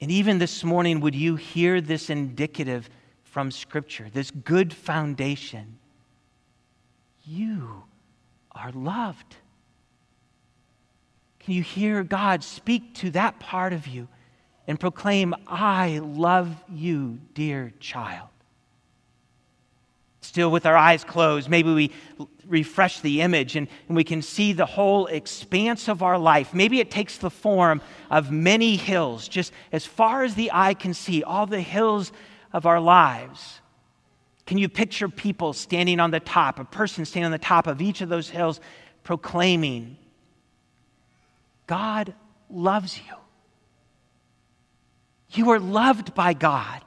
And 0.00 0.10
even 0.10 0.38
this 0.38 0.62
morning, 0.64 1.00
would 1.00 1.14
you 1.14 1.36
hear 1.36 1.80
this 1.80 2.10
indicative 2.10 2.88
from 3.24 3.50
Scripture, 3.50 4.08
this 4.12 4.30
good 4.30 4.72
foundation? 4.72 5.77
You 7.28 7.82
are 8.52 8.72
loved. 8.72 9.36
Can 11.40 11.52
you 11.52 11.62
hear 11.62 12.02
God 12.02 12.42
speak 12.42 12.94
to 12.96 13.10
that 13.10 13.38
part 13.38 13.74
of 13.74 13.86
you 13.86 14.08
and 14.66 14.80
proclaim, 14.80 15.34
I 15.46 15.98
love 15.98 16.54
you, 16.72 17.18
dear 17.34 17.74
child? 17.80 18.28
Still, 20.22 20.50
with 20.50 20.64
our 20.64 20.76
eyes 20.76 21.04
closed, 21.04 21.50
maybe 21.50 21.72
we 21.72 21.92
refresh 22.46 23.00
the 23.00 23.20
image 23.20 23.56
and, 23.56 23.68
and, 23.88 23.96
we 23.96 24.04
can 24.04 24.22
see 24.22 24.54
the 24.54 24.66
whole 24.66 25.06
expanse 25.06 25.88
of 25.88 26.02
our 26.02 26.18
life. 26.18 26.54
Maybe 26.54 26.80
it 26.80 26.90
takes 26.90 27.18
the 27.18 27.30
form 27.30 27.82
of 28.10 28.30
many 28.30 28.76
hills, 28.76 29.28
just 29.28 29.52
as 29.70 29.84
far 29.84 30.22
as 30.24 30.34
the 30.34 30.50
eye 30.52 30.74
can 30.74 30.94
see, 30.94 31.22
all 31.22 31.46
the 31.46 31.60
hills 31.60 32.10
of 32.54 32.64
our 32.64 32.80
lives. 32.80 33.57
Can 34.48 34.58
you 34.58 34.68
picture 34.68 35.08
people 35.08 35.52
standing 35.52 36.00
on 36.00 36.10
the 36.10 36.18
top, 36.18 36.58
a 36.58 36.64
person 36.64 37.04
standing 37.04 37.26
on 37.26 37.32
the 37.32 37.38
top 37.38 37.68
of 37.68 37.80
each 37.80 38.00
of 38.00 38.08
those 38.08 38.28
hills, 38.28 38.60
proclaiming, 39.04 39.96
God 41.68 42.14
loves 42.50 42.98
you? 42.98 43.14
You 45.30 45.50
are 45.50 45.60
loved 45.60 46.14
by 46.14 46.32
God 46.32 46.82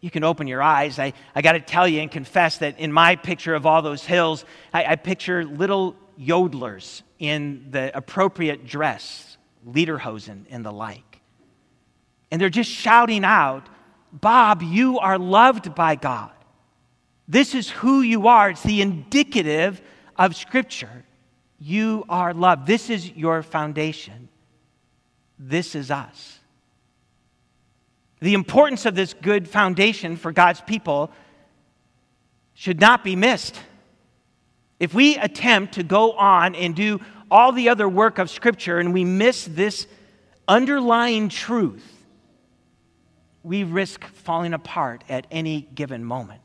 you 0.00 0.10
can 0.10 0.24
open 0.24 0.46
your 0.46 0.62
eyes. 0.62 0.98
I, 0.98 1.12
I 1.34 1.42
got 1.42 1.52
to 1.52 1.60
tell 1.60 1.88
you 1.88 2.00
and 2.00 2.10
confess 2.10 2.58
that 2.58 2.78
in 2.78 2.92
my 2.92 3.16
picture 3.16 3.54
of 3.54 3.66
all 3.66 3.82
those 3.82 4.04
hills, 4.04 4.44
I, 4.72 4.84
I 4.84 4.96
picture 4.96 5.44
little 5.44 5.96
yodelers 6.20 7.02
in 7.18 7.66
the 7.70 7.96
appropriate 7.96 8.66
dress, 8.66 9.36
lederhosen 9.68 10.44
and 10.50 10.64
the 10.64 10.72
like. 10.72 11.20
And 12.30 12.40
they're 12.40 12.48
just 12.48 12.70
shouting 12.70 13.24
out, 13.24 13.68
Bob, 14.12 14.62
you 14.62 14.98
are 14.98 15.18
loved 15.18 15.74
by 15.74 15.94
God. 15.94 16.30
This 17.26 17.54
is 17.54 17.68
who 17.68 18.00
you 18.00 18.28
are. 18.28 18.50
It's 18.50 18.62
the 18.62 18.80
indicative 18.80 19.82
of 20.16 20.34
Scripture. 20.34 21.04
You 21.60 22.04
are 22.08 22.32
loved. 22.32 22.66
This 22.66 22.88
is 22.88 23.10
your 23.12 23.42
foundation. 23.42 24.28
This 25.38 25.74
is 25.74 25.90
us. 25.90 26.38
The 28.20 28.34
importance 28.34 28.86
of 28.86 28.94
this 28.94 29.14
good 29.14 29.48
foundation 29.48 30.16
for 30.16 30.32
God's 30.32 30.60
people 30.60 31.10
should 32.54 32.80
not 32.80 33.04
be 33.04 33.14
missed. 33.14 33.60
If 34.80 34.94
we 34.94 35.16
attempt 35.16 35.74
to 35.74 35.82
go 35.82 36.12
on 36.12 36.54
and 36.54 36.74
do 36.74 37.00
all 37.30 37.52
the 37.52 37.68
other 37.68 37.88
work 37.88 38.18
of 38.18 38.30
Scripture 38.30 38.78
and 38.78 38.92
we 38.92 39.04
miss 39.04 39.44
this 39.44 39.86
underlying 40.48 41.28
truth, 41.28 41.97
we 43.48 43.64
risk 43.64 44.04
falling 44.04 44.52
apart 44.52 45.02
at 45.08 45.26
any 45.30 45.62
given 45.74 46.04
moment. 46.04 46.42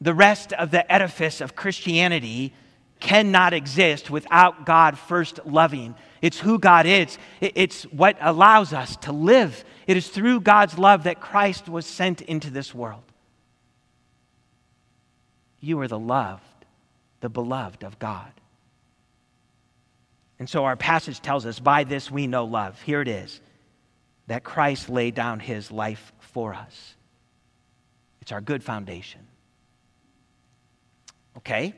The 0.00 0.14
rest 0.14 0.52
of 0.52 0.70
the 0.70 0.90
edifice 0.90 1.40
of 1.40 1.56
Christianity 1.56 2.54
cannot 3.00 3.52
exist 3.52 4.10
without 4.10 4.64
God 4.64 4.96
first 4.96 5.40
loving. 5.44 5.96
It's 6.22 6.38
who 6.38 6.60
God 6.60 6.86
is, 6.86 7.18
it's 7.40 7.82
what 7.84 8.16
allows 8.20 8.72
us 8.72 8.96
to 8.98 9.12
live 9.12 9.64
it 9.88 9.96
is 9.96 10.06
through 10.08 10.42
God's 10.42 10.78
love 10.78 11.04
that 11.04 11.18
Christ 11.18 11.68
was 11.68 11.86
sent 11.86 12.20
into 12.20 12.50
this 12.50 12.74
world. 12.74 13.02
You 15.60 15.80
are 15.80 15.88
the 15.88 15.98
loved, 15.98 16.42
the 17.20 17.30
beloved 17.30 17.82
of 17.82 17.98
God. 17.98 18.30
And 20.38 20.48
so 20.48 20.64
our 20.66 20.76
passage 20.76 21.20
tells 21.20 21.44
us 21.46 21.58
by 21.58 21.82
this 21.82 22.10
we 22.10 22.28
know 22.28 22.44
love. 22.44 22.80
Here 22.82 23.00
it 23.00 23.08
is 23.08 23.40
that 24.28 24.44
Christ 24.44 24.88
laid 24.88 25.14
down 25.14 25.40
his 25.40 25.70
life 25.70 26.12
for 26.20 26.54
us. 26.54 26.94
It's 28.22 28.30
our 28.30 28.40
good 28.40 28.62
foundation. 28.62 29.26
Okay? 31.38 31.74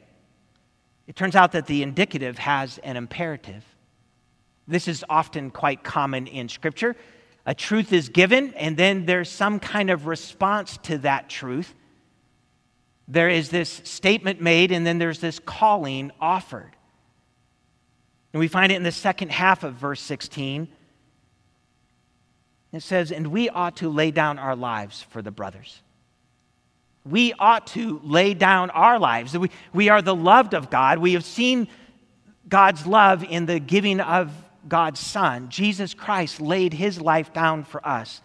It 1.07 1.17
turns 1.17 1.35
out 1.35 1.53
that 1.53 1.67
the 1.67 1.83
indicative 1.83 2.39
has 2.39 2.79
an 2.79 2.97
imperative. 2.97 3.65
This 4.69 4.87
is 4.87 5.05
often 5.09 5.51
quite 5.51 5.83
common 5.83 6.27
in 6.27 6.49
Scripture 6.49 6.95
a 7.47 7.55
truth 7.55 7.93
is 7.93 8.11
given, 8.11 8.53
and 8.55 8.77
then 8.77 9.07
there's 9.07 9.31
some 9.31 9.59
kind 9.59 9.91
of 9.91 10.07
response 10.07 10.79
to 10.85 10.99
that 10.99 11.29
truth. 11.29 11.75
There 13.09 13.29
is 13.29 13.49
this 13.49 13.81
statement 13.85 14.41
made, 14.41 14.71
and 14.71 14.87
then 14.87 14.99
there's 14.99 15.21
this 15.21 15.39
calling 15.39 16.13
offered. 16.21 16.71
And 18.33 18.41
we 18.41 18.47
find 18.47 18.71
it 18.71 18.77
in 18.77 18.83
the 18.83 18.93
second 18.93 19.33
half 19.33 19.65
of 19.65 19.75
verse 19.75 20.01
16. 20.01 20.69
It 22.73 22.83
says, 22.83 23.11
And 23.11 23.29
we 23.29 23.49
ought 23.49 23.77
to 23.79 23.89
lay 23.89 24.11
down 24.11 24.39
our 24.39 24.57
lives 24.57 25.03
for 25.11 25.23
the 25.23 25.31
brothers. 25.31 25.83
We 27.05 27.33
ought 27.39 27.67
to 27.69 28.01
lay 28.05 28.35
down 28.35 28.71
our 28.71 28.99
lives. 28.99 29.37
We, 29.37 29.51
we 29.73 29.89
are 29.89 30.03
the 30.03 30.15
loved 30.15 30.55
of 30.55 30.71
God. 30.71 30.99
We 30.99 31.15
have 31.15 31.25
seen 31.25 31.69
God's 32.49 32.87
love 32.87 33.25
in 33.25 33.47
the 33.47 33.59
giving 33.59 34.01
of 34.01 34.33
God's 34.69 35.01
Son, 35.01 35.49
Jesus 35.49 35.95
Christ, 35.95 36.41
laid 36.41 36.75
his 36.75 37.01
life 37.01 37.33
down 37.33 37.65
for 37.65 37.87
us, 37.87 38.21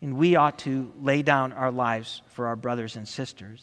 and 0.00 0.16
we 0.16 0.36
ought 0.36 0.58
to 0.60 0.92
lay 1.00 1.22
down 1.22 1.52
our 1.52 1.70
lives 1.70 2.22
for 2.32 2.46
our 2.46 2.56
brothers 2.56 2.96
and 2.96 3.06
sisters. 3.06 3.62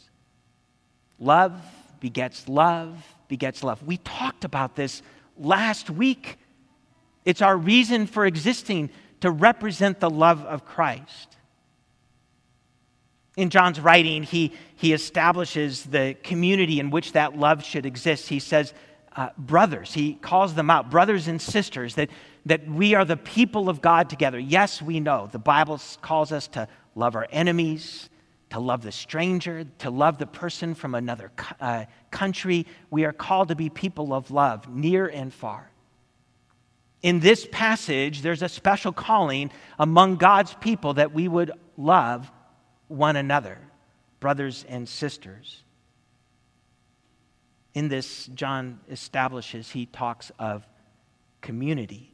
Love 1.18 1.60
begets 2.00 2.48
love 2.48 2.96
begets 3.28 3.64
love. 3.64 3.82
We 3.82 3.96
talked 3.98 4.44
about 4.44 4.76
this 4.76 5.02
last 5.38 5.90
week. 5.90 6.38
It's 7.24 7.42
our 7.42 7.56
reason 7.56 8.06
for 8.06 8.26
existing 8.26 8.90
to 9.24 9.30
represent 9.30 10.00
the 10.00 10.10
love 10.10 10.44
of 10.44 10.66
Christ. 10.66 11.38
In 13.38 13.48
John's 13.48 13.80
writing, 13.80 14.22
he, 14.22 14.52
he 14.76 14.92
establishes 14.92 15.84
the 15.84 16.14
community 16.22 16.78
in 16.78 16.90
which 16.90 17.12
that 17.12 17.34
love 17.34 17.64
should 17.64 17.86
exist. 17.86 18.28
He 18.28 18.38
says, 18.38 18.74
uh, 19.16 19.30
brothers. 19.38 19.94
He 19.94 20.12
calls 20.12 20.52
them 20.52 20.68
out, 20.68 20.90
brothers 20.90 21.26
and 21.26 21.40
sisters, 21.40 21.94
that, 21.94 22.10
that 22.44 22.68
we 22.68 22.94
are 22.94 23.06
the 23.06 23.16
people 23.16 23.70
of 23.70 23.80
God 23.80 24.10
together. 24.10 24.38
Yes, 24.38 24.82
we 24.82 25.00
know 25.00 25.26
the 25.32 25.38
Bible 25.38 25.80
calls 26.02 26.30
us 26.30 26.46
to 26.48 26.68
love 26.94 27.16
our 27.16 27.26
enemies, 27.30 28.10
to 28.50 28.60
love 28.60 28.82
the 28.82 28.92
stranger, 28.92 29.64
to 29.78 29.88
love 29.88 30.18
the 30.18 30.26
person 30.26 30.74
from 30.74 30.94
another 30.94 31.32
uh, 31.62 31.86
country. 32.10 32.66
We 32.90 33.06
are 33.06 33.12
called 33.14 33.48
to 33.48 33.54
be 33.54 33.70
people 33.70 34.12
of 34.12 34.30
love, 34.30 34.68
near 34.68 35.06
and 35.06 35.32
far. 35.32 35.70
In 37.04 37.20
this 37.20 37.46
passage, 37.52 38.22
there's 38.22 38.42
a 38.42 38.48
special 38.48 38.90
calling 38.90 39.52
among 39.78 40.16
God's 40.16 40.54
people 40.54 40.94
that 40.94 41.14
we 41.14 41.28
would 41.28 41.52
love 41.76 42.32
one 42.88 43.14
another, 43.14 43.58
brothers 44.18 44.64
and 44.68 44.88
sisters 44.88 45.64
in 47.74 47.88
this, 47.88 48.26
John 48.28 48.80
establishes, 48.88 49.70
he 49.70 49.86
talks 49.86 50.30
of 50.38 50.66
community. 51.40 52.12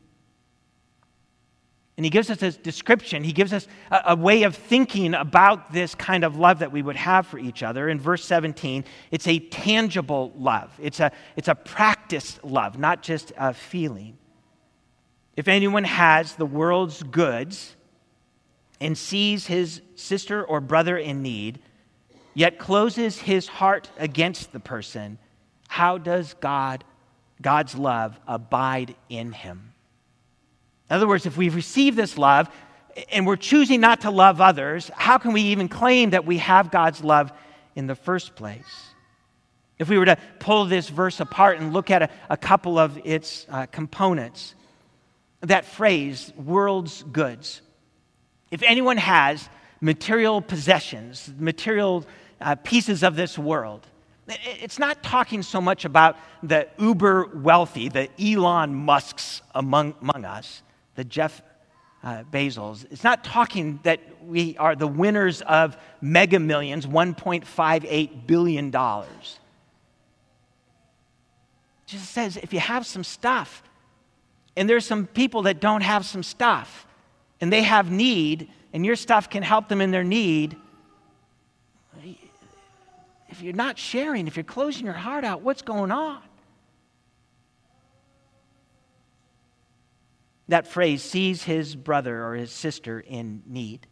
And 1.96 2.04
he 2.04 2.10
gives 2.10 2.30
us 2.30 2.42
a 2.42 2.50
description, 2.52 3.24
he 3.24 3.32
gives 3.32 3.52
us 3.52 3.68
a, 3.90 4.00
a, 4.06 4.16
way 4.16 4.44
of 4.44 4.56
thinking 4.56 5.12
about 5.12 5.70
this 5.70 5.94
kind 5.94 6.24
of 6.24 6.36
love 6.36 6.60
that 6.60 6.72
we 6.72 6.80
would 6.80 6.96
have 6.96 7.26
for 7.26 7.38
each 7.38 7.62
other. 7.62 7.90
In 7.90 8.00
verse 8.00 8.24
17, 8.24 8.86
it's 9.10 9.26
a 9.26 9.38
tangible 9.38 10.32
love, 10.34 10.72
it's 10.80 10.98
a, 10.98 11.12
it's 11.36 11.48
a 11.48 11.54
practiced 11.54 12.42
love, 12.42 12.78
not 12.78 13.02
just 13.02 13.32
a 13.36 13.52
feeling. 13.52 14.16
If 15.36 15.48
anyone 15.48 15.84
has 15.84 16.34
the 16.34 16.46
world's 16.46 17.02
goods 17.02 17.76
and 18.80 18.96
sees 18.96 19.46
his 19.46 19.80
sister 19.94 20.44
or 20.44 20.60
brother 20.60 20.96
in 20.96 21.22
need, 21.22 21.60
yet 22.34 22.58
closes 22.58 23.18
his 23.18 23.46
heart 23.46 23.90
against 23.98 24.52
the 24.52 24.60
person, 24.60 25.18
how 25.68 25.98
does 25.98 26.34
God, 26.40 26.84
God's 27.40 27.74
love 27.74 28.18
abide 28.26 28.94
in 29.08 29.32
him? 29.32 29.72
In 30.88 30.96
other 30.96 31.06
words, 31.06 31.26
if 31.26 31.36
we 31.36 31.48
receive 31.48 31.94
this 31.94 32.18
love 32.18 32.48
and 33.12 33.26
we're 33.26 33.36
choosing 33.36 33.80
not 33.80 34.00
to 34.00 34.10
love 34.10 34.40
others, 34.40 34.90
how 34.94 35.18
can 35.18 35.32
we 35.32 35.42
even 35.42 35.68
claim 35.68 36.10
that 36.10 36.26
we 36.26 36.38
have 36.38 36.70
God's 36.70 37.04
love 37.04 37.32
in 37.76 37.86
the 37.86 37.94
first 37.94 38.34
place? 38.34 38.88
If 39.78 39.88
we 39.88 39.96
were 39.96 40.06
to 40.06 40.18
pull 40.40 40.64
this 40.64 40.88
verse 40.88 41.20
apart 41.20 41.58
and 41.58 41.72
look 41.72 41.90
at 41.90 42.02
a, 42.02 42.10
a 42.28 42.36
couple 42.36 42.78
of 42.78 43.00
its 43.04 43.46
uh, 43.48 43.66
components, 43.66 44.54
that 45.40 45.64
phrase, 45.64 46.32
world's 46.36 47.02
goods, 47.04 47.62
if 48.50 48.62
anyone 48.62 48.96
has 48.96 49.48
material 49.80 50.42
possessions, 50.42 51.30
material 51.38 52.04
uh, 52.40 52.54
pieces 52.56 53.02
of 53.02 53.16
this 53.16 53.38
world, 53.38 53.86
it's 54.28 54.78
not 54.78 55.02
talking 55.02 55.42
so 55.42 55.60
much 55.60 55.84
about 55.84 56.16
the 56.42 56.68
uber 56.78 57.26
wealthy, 57.34 57.88
the 57.88 58.08
Elon 58.20 58.74
Musks 58.74 59.42
among, 59.54 59.94
among 60.00 60.24
us, 60.24 60.62
the 60.94 61.04
Jeff 61.04 61.42
uh, 62.02 62.22
Bezos. 62.30 62.86
It's 62.90 63.04
not 63.04 63.24
talking 63.24 63.80
that 63.82 64.00
we 64.24 64.56
are 64.56 64.76
the 64.76 64.86
winners 64.86 65.42
of 65.42 65.76
mega 66.00 66.38
millions, 66.38 66.86
$1.58 66.86 68.26
billion. 68.26 68.66
It 68.68 69.04
just 71.86 72.10
says 72.10 72.36
if 72.36 72.52
you 72.52 72.60
have 72.60 72.86
some 72.86 73.04
stuff, 73.04 73.62
and 74.56 74.68
there's 74.68 74.86
some 74.86 75.06
people 75.06 75.42
that 75.42 75.60
don't 75.60 75.82
have 75.82 76.04
some 76.04 76.22
stuff, 76.22 76.86
and 77.40 77.52
they 77.52 77.62
have 77.62 77.90
need, 77.90 78.50
and 78.72 78.84
your 78.84 78.96
stuff 78.96 79.30
can 79.30 79.42
help 79.42 79.68
them 79.68 79.80
in 79.80 79.90
their 79.90 80.04
need 80.04 80.56
if 83.40 83.44
you're 83.44 83.54
not 83.54 83.78
sharing, 83.78 84.26
if 84.26 84.36
you're 84.36 84.44
closing 84.44 84.84
your 84.84 84.94
heart 84.94 85.24
out, 85.24 85.40
what's 85.40 85.62
going 85.62 85.90
on? 85.90 86.20
That 90.48 90.66
phrase 90.66 91.02
sees 91.02 91.44
his 91.44 91.74
brother 91.74 92.22
or 92.22 92.34
his 92.34 92.50
sister 92.50 93.00
in 93.00 93.42
need. 93.46 93.86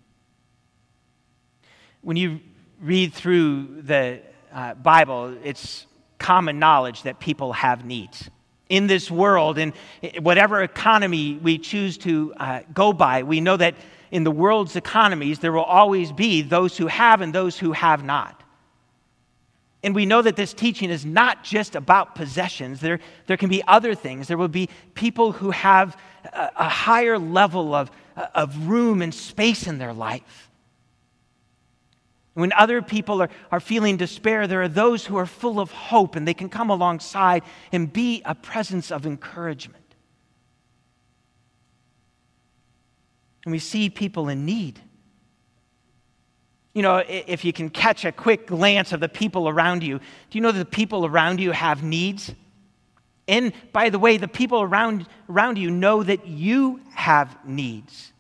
When 2.03 2.19
you 2.19 2.41
read 2.81 3.15
through 3.15 3.83
the 3.83 4.21
uh, 4.53 4.75
Bible, 4.75 5.37
it's 5.43 5.87
common 6.19 6.59
knowledge 6.59 7.05
that 7.05 7.19
people 7.19 7.55
have 7.55 7.85
needs. 7.85 8.29
In 8.69 8.87
this 8.87 9.11
world, 9.11 9.57
in 9.59 9.73
whatever 10.21 10.63
economy 10.63 11.39
we 11.43 11.59
choose 11.59 11.97
to 11.99 12.35
uh, 12.37 12.61
go 12.75 12.93
by, 12.93 13.23
we 13.23 13.41
know 13.41 13.57
that 13.57 13.75
in 14.11 14.25
the 14.25 14.31
world's 14.31 14.77
economies, 14.77 15.39
there 15.39 15.53
will 15.53 15.63
always 15.63 16.13
be 16.13 16.43
those 16.43 16.77
who 16.77 16.87
have 16.87 17.21
and 17.21 17.35
those 17.35 17.59
who 17.59 17.73
have 17.73 18.05
not. 18.05 18.43
And 19.83 19.95
we 19.95 20.07
know 20.07 20.23
that 20.23 20.37
this 20.37 20.53
teaching 20.53 20.91
is 20.91 21.07
not 21.07 21.45
just 21.45 21.77
about 21.77 22.15
possessions. 22.15 22.81
There, 22.81 22.99
there 23.27 23.37
can 23.37 23.49
be 23.49 23.63
other 23.69 23.95
things. 23.95 24.27
There 24.27 24.37
will 24.37 24.49
be 24.49 24.69
people 24.95 25.33
who 25.33 25.51
have 25.51 25.97
a, 26.25 26.51
a 26.57 26.69
higher 26.69 27.19
level 27.19 27.75
of, 27.75 27.91
of 28.35 28.69
room 28.69 29.03
and 29.03 29.15
space 29.15 29.67
in 29.67 29.79
their 29.79 29.93
life. 29.93 30.48
When 32.39 32.53
other 32.53 32.83
people 32.83 33.23
are, 33.23 33.31
are 33.51 33.61
feeling 33.61 33.97
despair, 33.97 34.47
there 34.47 34.63
are 34.63 34.69
those 34.69 35.07
who 35.07 35.17
are 35.17 35.27
full 35.27 35.61
of 35.61 35.71
hope 35.73 36.15
and 36.15 36.27
they 36.27 36.35
can 36.35 36.49
come 36.49 36.71
alongside 36.71 37.43
and 37.73 37.93
be 37.93 38.23
a 38.25 38.35
presence 38.35 38.91
of 38.91 39.07
encouragement. 39.07 39.85
And 43.45 43.53
we 43.53 43.59
see 43.59 43.91
people 43.91 44.29
in 44.29 44.45
need 44.45 44.81
you 46.79 46.83
know, 46.83 47.03
if 47.09 47.45
you 47.45 47.53
can 47.53 47.71
catch 47.71 48.05
a 48.05 48.13
quick 48.13 48.47
glance 48.47 48.93
of 48.93 49.01
the 49.01 49.09
people 49.09 49.49
around 49.49 49.83
you, 49.83 49.99
do 49.99 50.39
you 50.39 50.41
know 50.41 50.53
that 50.53 50.59
the 50.61 50.65
people 50.65 51.05
around 51.05 51.41
you 51.41 51.51
have 51.51 51.83
needs? 51.83 52.33
And 53.27 53.53
by 53.73 53.91
the 53.91 53.99
way, 53.99 54.17
the 54.17 54.29
people 54.29 54.63
around, 54.63 55.09
around 55.29 55.59
you 55.59 55.73
know 55.73 56.05
that 56.05 56.29
you 56.29 56.81
have 56.95 57.37
needs. 57.45 58.13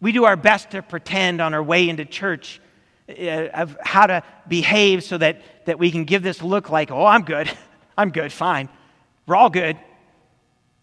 We 0.00 0.10
do 0.10 0.24
our 0.24 0.34
best 0.34 0.70
to 0.70 0.82
pretend 0.82 1.40
on 1.40 1.54
our 1.54 1.62
way 1.62 1.88
into 1.88 2.04
church 2.04 2.60
Uh, 3.10 3.48
of 3.54 3.76
how 3.82 4.06
to 4.06 4.22
behave 4.46 5.02
so 5.02 5.18
that, 5.18 5.42
that 5.66 5.78
we 5.78 5.90
can 5.90 6.04
give 6.04 6.22
this 6.22 6.42
look 6.42 6.70
like, 6.70 6.90
oh, 6.90 7.04
I'm 7.04 7.22
good. 7.22 7.50
I'm 7.98 8.10
good, 8.10 8.32
fine. 8.32 8.68
We're 9.26 9.36
all 9.36 9.50
good. 9.50 9.76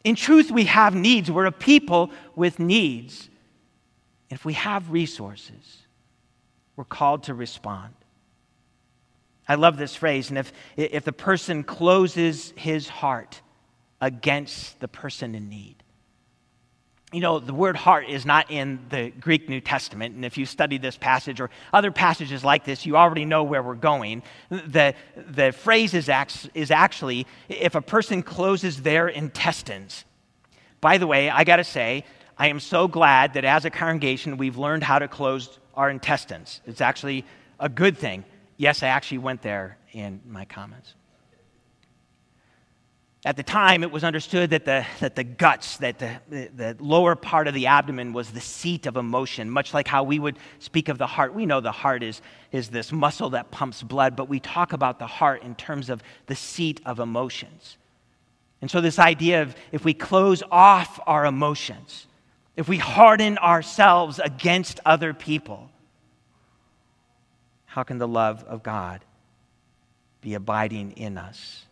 In 0.03 0.15
truth, 0.15 0.51
we 0.51 0.65
have 0.65 0.93
needs. 0.93 1.31
We're 1.31 1.46
a 1.46 1.51
people 1.51 2.12
with 2.36 2.60
needs. 2.60 3.29
If 4.29 4.46
we 4.46 4.53
have 4.53 4.91
resources, 4.91 5.84
we're 6.75 6.86
called 6.86 7.23
to 7.23 7.34
respond. 7.34 7.93
I 9.47 9.56
love 9.56 9.78
this 9.78 9.95
phrase. 9.95 10.30
And 10.30 10.38
if, 10.38 10.51
if 10.75 11.04
the 11.04 11.13
person 11.13 11.63
closes 11.63 12.54
his 12.58 12.89
heart 12.89 13.41
against 14.01 14.80
the 14.80 14.88
person 14.88 15.34
in 15.34 15.49
need, 15.49 15.82
you 17.13 17.22
know, 17.22 17.39
the 17.39 17.54
word 17.54 17.78
heart 17.78 18.10
is 18.10 18.26
not 18.26 18.52
in 18.52 18.80
the 18.89 19.12
Greek 19.12 19.48
New 19.48 19.62
Testament. 19.62 20.15
And 20.15 20.26
if 20.26 20.38
you 20.38 20.46
study 20.46 20.78
this 20.78 20.98
passage 20.98 21.39
or 21.39 21.50
other 21.72 21.89
passages 21.89 22.43
like 22.43 22.65
this, 22.65 22.86
you 22.86 22.98
already 22.98 23.24
know 23.24 23.43
where 23.43 23.63
we're 23.63 23.76
going. 23.76 24.24
The, 24.50 24.93
the 25.15 25.54
phrase 25.54 25.93
is, 25.93 26.10
act, 26.10 26.50
is 26.54 26.70
actually 26.70 27.26
if 27.48 27.76
a 27.76 27.82
person 27.82 28.24
closes 28.24 28.82
their 28.82 29.08
intestines. 29.08 30.04
By 30.82 30.98
the 30.98 31.08
way, 31.08 31.30
I 31.30 31.46
got 31.46 31.58
to 31.58 31.63
say, 31.63 32.04
I 32.38 32.50
am 32.50 32.60
so 32.60 32.89
glad 32.89 33.36
that 33.36 33.46
as 33.46 33.63
a 33.63 33.70
congregation, 33.70 34.36
we've 34.36 34.58
learned 34.58 34.84
how 34.84 35.00
to 35.00 35.08
close 35.08 35.60
our 35.76 35.89
intestines. 35.89 36.60
It's 36.65 36.82
actually 36.82 37.26
a 37.58 37.70
good 37.70 37.98
thing. 37.98 38.26
Yes, 38.58 38.84
I 38.84 38.88
actually 38.88 39.20
went 39.20 39.41
there 39.41 39.78
in 39.93 40.20
my 40.28 40.43
comments. 40.43 40.93
At 43.27 43.35
the 43.35 43.43
time, 43.43 43.83
it 43.83 43.91
was 43.91 44.05
understood 44.05 44.51
that 44.51 44.63
the, 44.63 44.85
that 45.01 45.17
the 45.17 45.25
guts, 45.25 45.75
that 45.79 45.99
the, 45.99 46.21
the, 46.29 46.77
lower 46.79 47.13
part 47.13 47.49
of 47.49 47.53
the 47.53 47.67
abdomen 47.67 48.13
was 48.13 48.31
the 48.31 48.39
seat 48.39 48.85
of 48.85 48.95
emotion, 48.95 49.49
much 49.49 49.73
like 49.73 49.85
how 49.85 50.03
we 50.03 50.17
would 50.17 50.39
speak 50.59 50.87
of 50.87 50.97
the 50.97 51.07
heart. 51.07 51.33
We 51.33 51.45
know 51.45 51.59
the 51.59 51.73
heart 51.73 52.03
is, 52.03 52.21
is 52.53 52.69
this 52.69 52.93
muscle 52.93 53.31
that 53.31 53.51
pumps 53.51 53.83
blood, 53.83 54.15
but 54.15 54.29
we 54.29 54.39
talk 54.39 54.71
about 54.71 54.97
the 54.97 55.07
heart 55.07 55.43
in 55.43 55.55
terms 55.55 55.89
of 55.89 56.01
the 56.27 56.35
seat 56.35 56.79
of 56.85 57.01
emotions. 57.01 57.75
And 58.61 58.71
so, 58.71 58.79
this 58.79 58.97
idea 58.97 59.41
of 59.41 59.57
if 59.73 59.83
we 59.83 59.93
close 59.93 60.41
off 60.49 60.97
our 61.05 61.25
emotions, 61.25 62.07
if 62.55 62.69
we 62.69 62.77
harden 62.77 63.37
ourselves 63.39 64.19
against 64.19 64.79
other 64.85 65.13
people, 65.13 65.69
how 67.65 67.83
can 67.83 67.97
the 67.97 68.07
love 68.07 68.45
of 68.45 68.63
God 68.63 69.03
be 70.21 70.33
abiding 70.33 70.93
in 70.93 71.17
us? 71.17 71.66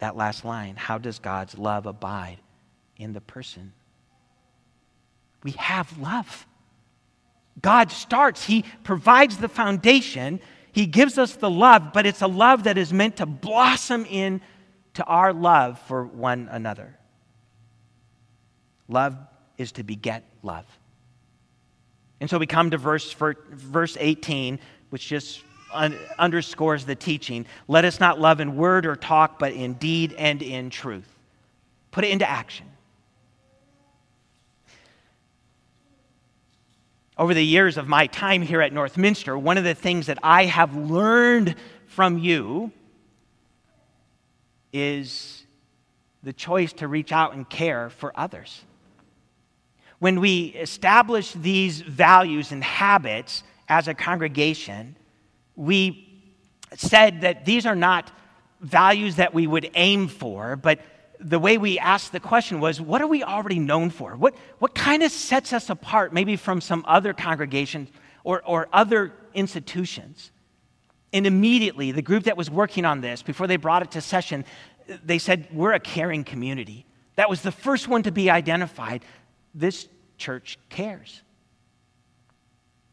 That 0.00 0.16
last 0.16 0.44
line 0.44 0.76
how 0.76 0.98
does 0.98 1.18
God's 1.18 1.56
love 1.56 1.86
abide 1.86 2.38
in 2.96 3.12
the 3.12 3.20
person? 3.20 3.72
We 5.42 5.52
have 5.52 5.96
love. 5.98 6.46
God 7.62 7.90
starts, 7.90 8.44
He 8.44 8.64
provides 8.84 9.36
the 9.36 9.48
foundation, 9.48 10.40
He 10.72 10.86
gives 10.86 11.18
us 11.18 11.36
the 11.36 11.50
love, 11.50 11.92
but 11.92 12.06
it's 12.06 12.22
a 12.22 12.26
love 12.26 12.64
that 12.64 12.78
is 12.78 12.92
meant 12.92 13.16
to 13.18 13.26
blossom 13.26 14.06
in 14.06 14.40
to 14.94 15.04
our 15.04 15.32
love 15.32 15.78
for 15.80 16.04
one 16.04 16.48
another. 16.50 16.96
Love 18.88 19.16
is 19.56 19.72
to 19.72 19.82
beget 19.82 20.24
love. 20.42 20.66
And 22.20 22.28
so 22.28 22.38
we 22.38 22.46
come 22.46 22.70
to 22.70 22.78
verse, 22.78 23.12
verse 23.12 23.96
18, 23.98 24.58
which 24.90 25.06
just 25.06 25.42
un- 25.72 25.96
underscores 26.18 26.84
the 26.84 26.94
teaching. 26.94 27.46
Let 27.68 27.84
us 27.84 28.00
not 28.00 28.20
love 28.20 28.40
in 28.40 28.56
word 28.56 28.86
or 28.86 28.96
talk, 28.96 29.38
but 29.38 29.52
in 29.52 29.74
deed 29.74 30.14
and 30.14 30.42
in 30.42 30.70
truth. 30.70 31.08
Put 31.90 32.04
it 32.04 32.10
into 32.10 32.28
action. 32.28 32.66
Over 37.18 37.34
the 37.34 37.44
years 37.44 37.76
of 37.76 37.86
my 37.86 38.06
time 38.06 38.42
here 38.42 38.62
at 38.62 38.72
Northminster, 38.72 39.40
one 39.40 39.58
of 39.58 39.64
the 39.64 39.74
things 39.74 40.06
that 40.06 40.18
I 40.22 40.46
have 40.46 40.74
learned 40.74 41.54
from 41.86 42.18
you 42.18 42.72
is 44.72 45.44
the 46.22 46.32
choice 46.32 46.72
to 46.74 46.88
reach 46.88 47.12
out 47.12 47.34
and 47.34 47.48
care 47.48 47.90
for 47.90 48.12
others 48.14 48.62
when 50.00 50.18
we 50.18 50.46
establish 50.46 51.32
these 51.32 51.82
values 51.82 52.50
and 52.50 52.64
habits 52.64 53.44
as 53.68 53.86
a 53.86 53.94
congregation, 53.94 54.96
we 55.60 56.22
said 56.74 57.20
that 57.20 57.44
these 57.44 57.66
are 57.66 57.76
not 57.76 58.10
values 58.60 59.16
that 59.16 59.34
we 59.34 59.46
would 59.46 59.70
aim 59.74 60.08
for, 60.08 60.56
but 60.56 60.80
the 61.18 61.38
way 61.38 61.58
we 61.58 61.78
asked 61.78 62.12
the 62.12 62.20
question 62.20 62.60
was 62.60 62.80
what 62.80 63.02
are 63.02 63.06
we 63.06 63.22
already 63.22 63.58
known 63.58 63.90
for? 63.90 64.16
What, 64.16 64.34
what 64.58 64.74
kind 64.74 65.02
of 65.02 65.12
sets 65.12 65.52
us 65.52 65.68
apart, 65.68 66.14
maybe 66.14 66.36
from 66.36 66.62
some 66.62 66.82
other 66.88 67.12
congregations 67.12 67.90
or, 68.24 68.42
or 68.46 68.68
other 68.72 69.12
institutions? 69.34 70.30
And 71.12 71.26
immediately, 71.26 71.92
the 71.92 72.02
group 72.02 72.24
that 72.24 72.38
was 72.38 72.50
working 72.50 72.86
on 72.86 73.02
this, 73.02 73.22
before 73.22 73.46
they 73.46 73.56
brought 73.56 73.82
it 73.82 73.90
to 73.90 74.00
session, 74.00 74.46
they 75.04 75.18
said, 75.18 75.46
We're 75.52 75.72
a 75.72 75.80
caring 75.80 76.24
community. 76.24 76.86
That 77.16 77.28
was 77.28 77.42
the 77.42 77.52
first 77.52 77.86
one 77.86 78.04
to 78.04 78.12
be 78.12 78.30
identified 78.30 79.04
this 79.54 79.88
church 80.16 80.58
cares. 80.70 81.20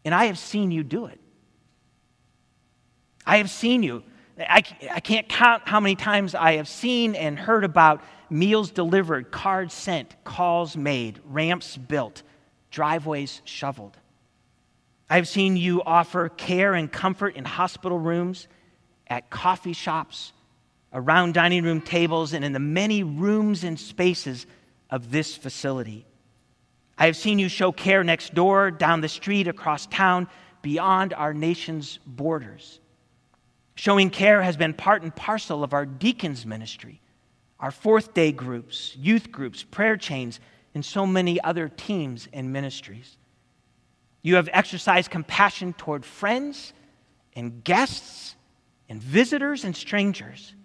And 0.04 0.14
I 0.14 0.26
have 0.26 0.38
seen 0.38 0.72
you 0.72 0.84
do 0.84 1.06
it. 1.06 1.22
I 3.28 3.38
have 3.38 3.50
seen 3.50 3.84
you. 3.84 4.04
I, 4.40 4.64
I 4.90 5.02
can't 5.02 5.28
count 5.28 5.64
how 5.68 5.82
many 5.82 5.96
times 5.96 6.34
I 6.34 6.54
have 6.54 6.70
seen 6.70 7.14
and 7.14 7.38
heard 7.38 7.66
about 7.66 8.02
meals 8.30 8.72
delivered, 8.72 9.32
cards 9.32 9.74
sent, 9.74 10.16
calls 10.24 10.78
made, 10.78 11.20
ramps 11.26 11.76
built, 11.76 12.24
driveways 12.72 13.42
shoveled. 13.44 13.98
I 15.10 15.18
have 15.18 15.28
seen 15.28 15.58
you 15.58 15.84
offer 15.84 16.30
care 16.30 16.74
and 16.74 16.90
comfort 16.90 17.36
in 17.36 17.44
hospital 17.44 18.00
rooms, 18.00 18.48
at 19.08 19.30
coffee 19.30 19.74
shops, 19.74 20.32
around 20.94 21.34
dining 21.34 21.64
room 21.64 21.82
tables, 21.82 22.34
and 22.34 22.46
in 22.46 22.54
the 22.54 22.60
many 22.60 23.04
rooms 23.04 23.64
and 23.66 23.78
spaces 23.78 24.46
of 24.90 25.12
this 25.12 25.36
facility. 25.36 26.06
I 26.98 27.06
have 27.06 27.18
seen 27.18 27.40
you 27.40 27.50
show 27.50 27.74
care 27.74 28.04
next 28.04 28.34
door, 28.34 28.72
down 28.72 29.02
the 29.02 29.10
street, 29.10 29.48
across 29.48 29.86
town, 29.88 30.28
beyond 30.62 31.14
our 31.14 31.34
nation's 31.34 32.00
borders. 32.06 32.80
Showing 33.78 34.10
care 34.10 34.42
has 34.42 34.58
been 34.58 34.74
part 34.74 35.04
and 35.04 35.16
parcel 35.16 35.64
of 35.64 35.72
our 35.72 35.86
deacons' 35.86 36.48
ministry, 36.48 37.00
our 37.60 37.70
fourth 37.70 38.16
day 38.16 38.32
groups, 38.32 38.96
youth 38.98 39.32
groups, 39.32 39.62
prayer 39.64 39.96
chains, 39.96 40.40
and 40.74 40.84
so 40.84 41.06
many 41.06 41.40
other 41.44 41.70
teams 41.70 42.28
and 42.34 42.52
ministries. 42.52 43.18
You 44.24 44.36
have 44.36 44.50
exercised 44.52 45.12
compassion 45.12 45.74
toward 45.74 46.06
friends 46.06 46.74
and 47.36 47.64
guests 47.64 48.36
and 48.90 49.02
visitors 49.02 49.64
and 49.64 49.76
strangers. 49.76 50.56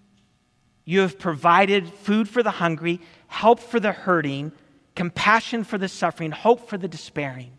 You 0.87 1.01
have 1.01 1.19
provided 1.19 1.93
food 1.93 2.31
for 2.31 2.43
the 2.43 2.51
hungry, 2.51 2.99
help 3.27 3.61
for 3.61 3.79
the 3.79 3.93
hurting, 3.93 4.53
compassion 4.97 5.65
for 5.65 5.77
the 5.77 5.89
suffering, 5.89 6.31
hope 6.31 6.67
for 6.67 6.79
the 6.79 6.89
despairing. 6.89 7.53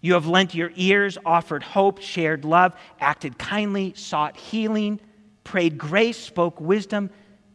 You 0.00 0.14
have 0.14 0.26
lent 0.26 0.54
your 0.54 0.72
ears, 0.76 1.18
offered 1.24 1.62
hope, 1.62 2.00
shared 2.00 2.44
love, 2.44 2.74
acted 3.00 3.38
kindly, 3.38 3.92
sought 3.94 4.36
healing, 4.36 5.00
prayed 5.44 5.76
grace, 5.76 6.16
spoke 6.16 6.60
wisdom, 6.60 7.10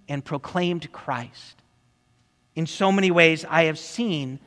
and 0.08 0.24
proclaimed 0.24 0.92
Christ. 0.92 1.62
In 2.54 2.68
so 2.68 2.92
many 2.92 3.12
ways, 3.12 3.46
I 3.50 3.64
have 3.64 3.80
seen 3.80 4.40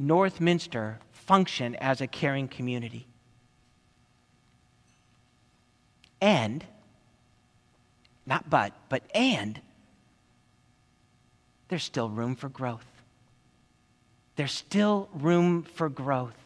Northminster 0.00 0.96
function 1.10 1.76
as 1.76 2.00
a 2.00 2.06
caring 2.06 2.48
community. 2.48 3.06
And, 6.20 6.64
not 8.24 8.48
but, 8.48 8.72
but 8.88 9.02
and, 9.14 9.60
there's 11.68 11.84
still 11.84 12.08
room 12.08 12.34
for 12.34 12.48
growth. 12.48 12.86
There's 14.36 14.52
still 14.52 15.08
room 15.12 15.62
for 15.62 15.88
growth. 15.88 16.36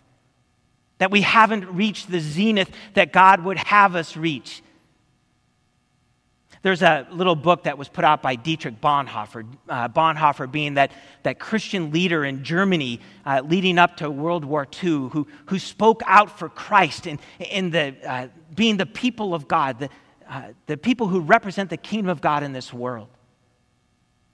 That 0.98 1.10
we 1.10 1.22
haven't 1.22 1.66
reached 1.74 2.10
the 2.10 2.20
zenith 2.20 2.70
that 2.94 3.12
God 3.12 3.44
would 3.44 3.58
have 3.58 3.94
us 3.96 4.16
reach. 4.16 4.62
There's 6.66 6.82
a 6.82 7.06
little 7.12 7.36
book 7.36 7.62
that 7.62 7.78
was 7.78 7.88
put 7.88 8.04
out 8.04 8.22
by 8.22 8.34
Dietrich 8.34 8.80
Bonhoeffer, 8.80 9.46
uh, 9.68 9.88
Bonhoeffer 9.88 10.50
being 10.50 10.74
that, 10.74 10.90
that 11.22 11.38
Christian 11.38 11.92
leader 11.92 12.24
in 12.24 12.42
Germany 12.42 13.00
uh, 13.24 13.42
leading 13.44 13.78
up 13.78 13.98
to 13.98 14.10
World 14.10 14.44
War 14.44 14.66
II, 14.82 15.10
who, 15.10 15.28
who 15.46 15.60
spoke 15.60 16.02
out 16.06 16.36
for 16.36 16.48
Christ 16.48 17.06
and, 17.06 17.20
in 17.38 17.70
the, 17.70 17.94
uh, 18.04 18.28
being 18.52 18.78
the 18.78 18.86
people 18.86 19.32
of 19.32 19.46
God, 19.46 19.78
the, 19.78 19.90
uh, 20.28 20.48
the 20.66 20.76
people 20.76 21.06
who 21.06 21.20
represent 21.20 21.70
the 21.70 21.76
kingdom 21.76 22.08
of 22.08 22.20
God 22.20 22.42
in 22.42 22.52
this 22.52 22.72
world. 22.72 23.10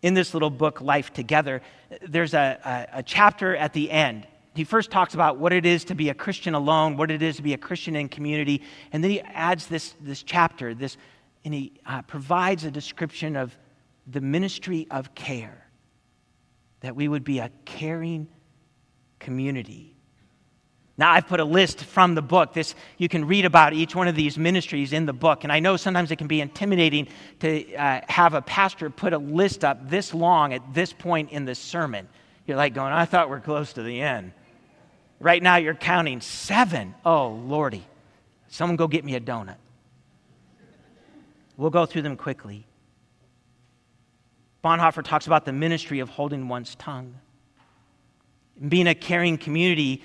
In 0.00 0.14
this 0.14 0.32
little 0.32 0.48
book, 0.48 0.80
Life 0.80 1.12
Together, 1.12 1.60
there's 2.00 2.32
a, 2.32 2.88
a, 2.94 2.98
a 3.00 3.02
chapter 3.02 3.54
at 3.54 3.74
the 3.74 3.90
end 3.90 4.26
he 4.54 4.64
first 4.64 4.90
talks 4.90 5.14
about 5.14 5.38
what 5.38 5.52
it 5.52 5.64
is 5.64 5.84
to 5.86 5.94
be 5.94 6.10
a 6.10 6.14
Christian 6.14 6.54
alone, 6.54 6.96
what 6.96 7.10
it 7.10 7.22
is 7.22 7.36
to 7.36 7.42
be 7.42 7.54
a 7.54 7.58
Christian 7.58 7.96
in 7.96 8.08
community, 8.08 8.62
and 8.92 9.02
then 9.02 9.10
he 9.10 9.20
adds 9.20 9.66
this, 9.66 9.94
this 10.00 10.22
chapter, 10.22 10.74
this, 10.74 10.96
and 11.44 11.54
he 11.54 11.72
uh, 11.86 12.02
provides 12.02 12.64
a 12.64 12.70
description 12.70 13.36
of 13.36 13.56
the 14.06 14.20
ministry 14.20 14.86
of 14.90 15.14
care, 15.14 15.66
that 16.80 16.94
we 16.94 17.08
would 17.08 17.24
be 17.24 17.38
a 17.38 17.50
caring 17.64 18.28
community. 19.18 19.96
Now, 20.98 21.10
I've 21.12 21.26
put 21.26 21.40
a 21.40 21.44
list 21.44 21.84
from 21.84 22.14
the 22.14 22.22
book. 22.22 22.52
This, 22.52 22.74
you 22.98 23.08
can 23.08 23.26
read 23.26 23.46
about 23.46 23.72
each 23.72 23.94
one 23.94 24.08
of 24.08 24.14
these 24.14 24.36
ministries 24.36 24.92
in 24.92 25.06
the 25.06 25.12
book. 25.12 25.42
And 25.42 25.52
I 25.52 25.58
know 25.58 25.76
sometimes 25.76 26.10
it 26.10 26.16
can 26.16 26.26
be 26.26 26.40
intimidating 26.40 27.08
to 27.40 27.74
uh, 27.74 28.02
have 28.08 28.34
a 28.34 28.42
pastor 28.42 28.90
put 28.90 29.14
a 29.14 29.18
list 29.18 29.64
up 29.64 29.88
this 29.88 30.12
long 30.12 30.52
at 30.52 30.74
this 30.74 30.92
point 30.92 31.30
in 31.30 31.46
the 31.46 31.54
sermon. 31.54 32.08
You're 32.46 32.58
like 32.58 32.74
going, 32.74 32.92
I 32.92 33.06
thought 33.06 33.30
we're 33.30 33.40
close 33.40 33.72
to 33.74 33.82
the 33.82 34.00
end. 34.00 34.32
Right 35.22 35.40
now, 35.40 35.54
you're 35.54 35.74
counting 35.74 36.20
seven. 36.20 36.96
Oh, 37.06 37.28
Lordy. 37.28 37.86
Someone 38.48 38.74
go 38.74 38.88
get 38.88 39.04
me 39.04 39.14
a 39.14 39.20
donut. 39.20 39.54
We'll 41.56 41.70
go 41.70 41.86
through 41.86 42.02
them 42.02 42.16
quickly. 42.16 42.66
Bonhoeffer 44.64 45.04
talks 45.04 45.28
about 45.28 45.44
the 45.44 45.52
ministry 45.52 46.00
of 46.00 46.08
holding 46.08 46.48
one's 46.48 46.74
tongue. 46.74 47.14
In 48.60 48.68
being 48.68 48.88
a 48.88 48.96
caring 48.96 49.38
community, 49.38 50.02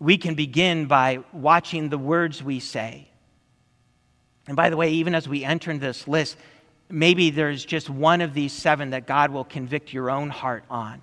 we 0.00 0.16
can 0.16 0.34
begin 0.34 0.86
by 0.86 1.18
watching 1.34 1.90
the 1.90 1.98
words 1.98 2.42
we 2.42 2.58
say. 2.58 3.06
And 4.46 4.56
by 4.56 4.70
the 4.70 4.78
way, 4.78 4.92
even 4.92 5.14
as 5.14 5.28
we 5.28 5.44
enter 5.44 5.76
this 5.76 6.08
list, 6.08 6.38
maybe 6.88 7.28
there's 7.28 7.66
just 7.66 7.90
one 7.90 8.22
of 8.22 8.32
these 8.32 8.54
seven 8.54 8.90
that 8.90 9.06
God 9.06 9.30
will 9.30 9.44
convict 9.44 9.92
your 9.92 10.10
own 10.10 10.30
heart 10.30 10.64
on. 10.70 11.02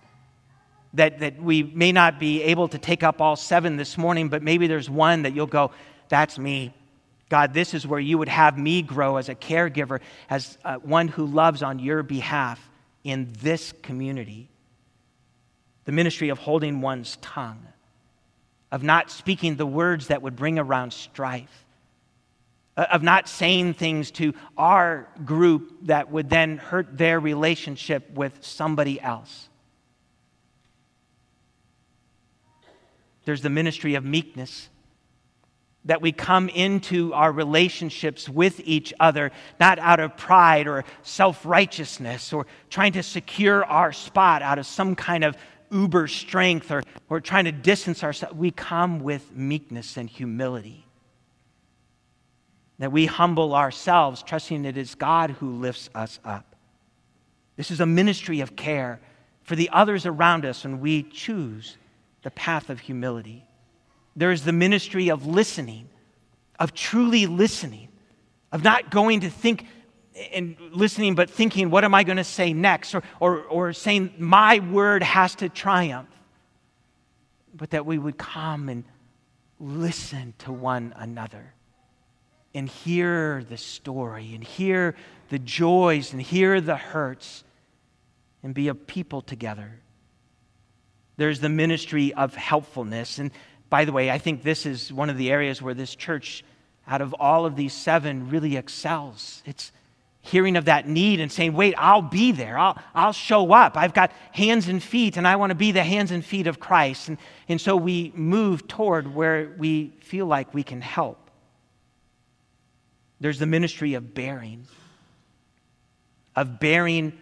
That, 0.96 1.20
that 1.20 1.42
we 1.42 1.64
may 1.64 1.92
not 1.92 2.20
be 2.20 2.42
able 2.44 2.68
to 2.70 2.78
take 2.78 3.04
up 3.04 3.22
all 3.22 3.36
seven 3.36 3.78
this 3.78 3.98
morning, 3.98 4.30
but 4.30 4.42
maybe 4.42 4.68
there's 4.68 4.90
one 4.90 5.24
that 5.24 5.36
you'll 5.36 5.46
go, 5.46 5.72
that's 6.10 6.40
me. 6.40 6.74
God, 7.30 7.54
this 7.54 7.74
is 7.74 7.88
where 7.88 8.00
you 8.00 8.18
would 8.18 8.30
have 8.30 8.58
me 8.58 8.82
grow 8.82 9.18
as 9.18 9.30
a 9.30 9.36
caregiver, 9.36 10.00
as 10.30 10.58
uh, 10.64 10.76
one 10.78 11.08
who 11.08 11.26
loves 11.26 11.64
on 11.64 11.80
your 11.80 12.04
behalf 12.04 12.60
in 13.04 13.32
this 13.42 13.74
community. 13.82 14.48
The 15.86 15.92
ministry 15.92 16.30
of 16.30 16.40
holding 16.40 16.82
one's 16.82 17.18
tongue, 17.18 17.66
of 18.72 18.84
not 18.84 19.10
speaking 19.10 19.56
the 19.56 19.66
words 19.66 20.08
that 20.08 20.22
would 20.22 20.36
bring 20.36 20.60
around 20.60 20.94
strife, 20.94 21.66
of 22.78 23.04
not 23.04 23.28
saying 23.28 23.74
things 23.74 24.12
to 24.12 24.34
our 24.58 25.08
group 25.24 25.74
that 25.84 26.12
would 26.12 26.30
then 26.30 26.58
hurt 26.58 26.98
their 26.98 27.20
relationship 27.20 28.10
with 28.12 28.44
somebody 28.44 29.00
else. 29.02 29.50
There's 33.26 33.42
the 33.42 33.50
ministry 33.50 33.96
of 33.96 34.06
meekness 34.06 34.70
that 35.86 36.02
we 36.02 36.12
come 36.12 36.50
into 36.50 37.14
our 37.14 37.32
relationships 37.32 38.28
with 38.28 38.60
each 38.66 38.94
other, 39.00 39.32
not 39.60 39.78
out 39.80 40.00
of 40.00 40.18
pride 40.18 40.68
or 40.68 40.84
self 41.04 41.46
righteousness 41.46 42.34
or 42.34 42.48
trying 42.70 42.94
to 42.94 43.04
secure 43.04 43.64
our 43.66 43.94
spot 43.94 44.42
out 44.42 44.60
of 44.60 44.66
some 44.66 44.96
kind 44.96 45.24
of 45.24 45.38
uber 45.72 46.08
strength 46.08 46.72
or, 46.72 46.82
or 47.10 47.22
trying 47.22 47.46
to 47.46 47.52
distance 47.52 48.04
ourselves. 48.04 48.36
We 48.36 48.52
come 48.52 49.00
with 49.00 49.36
meekness 49.36 49.98
and 49.98 50.10
humility. 50.10 50.86
That 52.80 52.92
we 52.92 53.06
humble 53.06 53.56
ourselves, 53.56 54.22
trusting 54.22 54.64
that 54.64 54.70
it 54.70 54.78
is 54.78 54.96
God 54.96 55.32
who 55.32 55.52
lifts 55.52 55.90
us 55.96 56.20
up. 56.26 56.56
This 57.56 57.72
is 57.72 57.80
a 57.80 57.86
ministry 57.86 58.42
of 58.42 58.56
care 58.56 59.00
for 59.44 59.56
the 59.56 59.70
others 59.72 60.06
around 60.06 60.46
us 60.46 60.66
and 60.66 60.82
we 60.82 61.04
choose 61.04 61.78
the 62.26 62.32
path 62.32 62.72
of 62.72 62.80
humility. 62.80 63.46
There 64.16 64.32
is 64.32 64.46
the 64.46 64.52
ministry 64.52 65.10
of 65.10 65.28
listening, 65.28 65.88
of 66.60 66.74
truly 66.74 67.28
listening, 67.28 67.90
of 68.52 68.64
not 68.64 68.90
going 68.90 69.20
to 69.20 69.30
think 69.30 69.68
and 70.34 70.58
listening, 70.72 71.14
but 71.14 71.30
thinking, 71.30 71.70
what 71.70 71.84
am 71.84 71.94
I 71.94 72.04
going 72.04 72.18
to 72.18 72.24
say 72.24 72.52
next? 72.52 72.96
Or, 72.96 73.04
or, 73.20 73.44
or 73.44 73.74
saying, 73.74 74.16
my 74.18 74.58
word 74.58 75.04
has 75.04 75.36
to 75.36 75.50
triumph. 75.50 76.10
But 77.54 77.70
that 77.70 77.86
we 77.86 78.00
would 78.00 78.18
come 78.18 78.70
and 78.70 78.86
listen 79.60 80.34
to 80.40 80.52
one 80.52 80.96
another 80.98 81.54
and 82.56 82.68
hear 82.68 83.46
the 83.48 83.58
story 83.58 84.34
and 84.34 84.44
hear 84.44 84.96
the 85.30 85.38
joys 85.38 86.12
and 86.12 86.20
hear 86.20 86.60
the 86.60 86.76
hurts 86.76 87.44
and 88.42 88.56
be 88.56 88.68
a 88.68 88.74
people 88.74 89.22
together. 89.22 89.80
There's 91.18 91.40
the 91.40 91.50
ministry 91.50 92.14
of 92.14 92.36
helpfulness. 92.36 93.20
And 93.20 93.32
by 93.70 93.86
the 93.86 93.92
way, 93.92 94.12
I 94.12 94.18
think 94.18 94.44
this 94.44 94.66
is 94.66 94.92
one 94.92 95.10
of 95.10 95.18
the 95.18 95.32
areas 95.32 95.62
where 95.62 95.74
this 95.74 95.96
church, 95.96 96.44
out 96.88 97.02
of 97.02 97.14
all 97.20 97.46
of 97.46 97.56
these 97.56 97.74
seven, 97.74 98.30
really 98.30 98.58
excels. 98.58 99.42
It's 99.46 99.72
hearing 100.22 100.56
of 100.56 100.66
that 100.66 100.88
need 100.88 101.20
and 101.20 101.32
saying, 101.32 101.54
wait, 101.54 101.76
I'll 101.78 102.02
be 102.02 102.32
there. 102.32 102.58
I'll, 102.58 102.78
I'll 102.96 103.14
show 103.14 103.54
up. 103.54 103.78
I've 103.78 103.94
got 103.94 104.12
hands 104.32 104.68
and 104.68 104.82
feet, 104.82 105.18
and 105.18 105.28
I 105.28 105.36
want 105.36 105.52
to 105.52 105.56
be 105.56 105.72
the 105.72 105.84
hands 105.84 106.12
and 106.12 106.26
feet 106.26 106.48
of 106.48 106.60
Christ. 106.60 107.10
And, 107.10 107.18
and 107.48 107.62
so 107.62 107.76
we 107.76 108.12
move 108.16 108.68
toward 108.68 109.14
where 109.14 109.54
we 109.58 109.94
feel 110.02 110.26
like 110.26 110.54
we 110.54 110.64
can 110.64 110.82
help. 110.82 111.30
There's 113.20 113.40
the 113.40 113.46
ministry 113.46 113.94
of 113.94 114.14
bearing, 114.14 114.66
of 116.36 116.60
bearing 116.60 117.14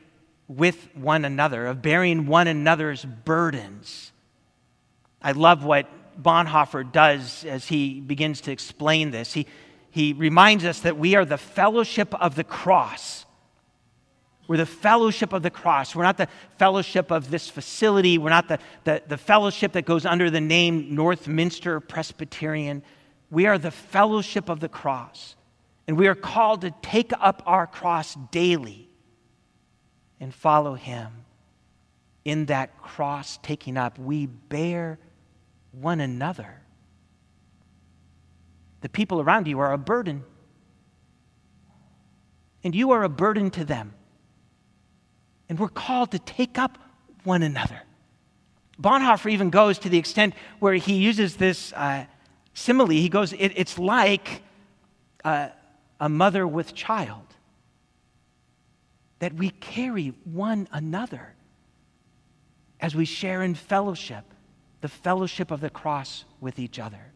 with 0.47 0.89
one 0.95 1.25
another, 1.25 1.67
of 1.67 1.81
bearing 1.81 2.27
one 2.27 2.47
another's 2.47 3.05
burdens. 3.05 4.11
I 5.21 5.31
love 5.31 5.63
what 5.63 5.87
Bonhoeffer 6.21 6.91
does 6.91 7.45
as 7.45 7.67
he 7.67 8.01
begins 8.01 8.41
to 8.41 8.51
explain 8.51 9.11
this. 9.11 9.33
He, 9.33 9.47
he 9.89 10.13
reminds 10.13 10.65
us 10.65 10.81
that 10.81 10.97
we 10.97 11.15
are 11.15 11.25
the 11.25 11.37
fellowship 11.37 12.13
of 12.15 12.35
the 12.35 12.43
cross. 12.43 13.25
We're 14.47 14.57
the 14.57 14.65
fellowship 14.65 15.31
of 15.31 15.41
the 15.41 15.49
cross. 15.49 15.95
We're 15.95 16.03
not 16.03 16.17
the 16.17 16.27
fellowship 16.57 17.11
of 17.11 17.31
this 17.31 17.49
facility. 17.49 18.17
We're 18.17 18.29
not 18.29 18.49
the, 18.49 18.59
the, 18.83 19.01
the 19.07 19.17
fellowship 19.17 19.71
that 19.71 19.85
goes 19.85 20.05
under 20.05 20.29
the 20.29 20.41
name 20.41 20.95
Northminster 20.95 21.79
Presbyterian. 21.87 22.83
We 23.31 23.47
are 23.47 23.57
the 23.57 23.71
fellowship 23.71 24.49
of 24.49 24.59
the 24.59 24.69
cross. 24.69 25.35
And 25.87 25.97
we 25.97 26.07
are 26.07 26.15
called 26.15 26.61
to 26.61 26.71
take 26.81 27.11
up 27.19 27.41
our 27.45 27.65
cross 27.65 28.15
daily 28.31 28.89
and 30.23 30.33
follow 30.33 30.73
him. 30.73 31.25
In 32.23 32.45
that 32.45 32.81
cross 32.81 33.37
taking 33.43 33.77
up, 33.77 33.99
we 33.99 34.25
bear 34.25 34.97
one 35.73 35.99
another. 35.99 36.61
The 38.79 38.89
people 38.89 39.19
around 39.19 39.47
you 39.47 39.59
are 39.59 39.73
a 39.73 39.77
burden, 39.77 40.23
and 42.63 42.73
you 42.73 42.91
are 42.91 43.03
a 43.03 43.09
burden 43.09 43.51
to 43.51 43.65
them. 43.65 43.93
And 45.49 45.59
we're 45.59 45.67
called 45.67 46.11
to 46.11 46.19
take 46.19 46.57
up 46.57 46.77
one 47.25 47.43
another. 47.43 47.81
Bonhoeffer 48.81 49.29
even 49.29 49.49
goes 49.49 49.77
to 49.79 49.89
the 49.89 49.97
extent 49.97 50.35
where 50.59 50.75
he 50.75 50.95
uses 50.95 51.35
this 51.35 51.73
uh, 51.73 52.05
simile. 52.53 52.87
He 52.87 53.09
goes, 53.09 53.33
it, 53.33 53.51
It's 53.57 53.77
like 53.77 54.41
uh, 55.25 55.49
a 55.99 56.07
mother 56.07 56.47
with 56.47 56.73
child, 56.73 57.32
that 59.23 59.35
we 59.35 59.51
carry 59.51 60.11
one 60.25 60.67
another 60.73 61.33
as 62.81 62.93
we 62.93 63.05
share 63.05 63.41
in 63.41 63.55
fellowship, 63.55 64.25
the 64.81 64.89
fellowship 64.89 65.49
of 65.49 65.61
the 65.61 65.69
cross 65.69 66.25
with 66.41 66.59
each 66.59 66.77
other. 66.77 67.13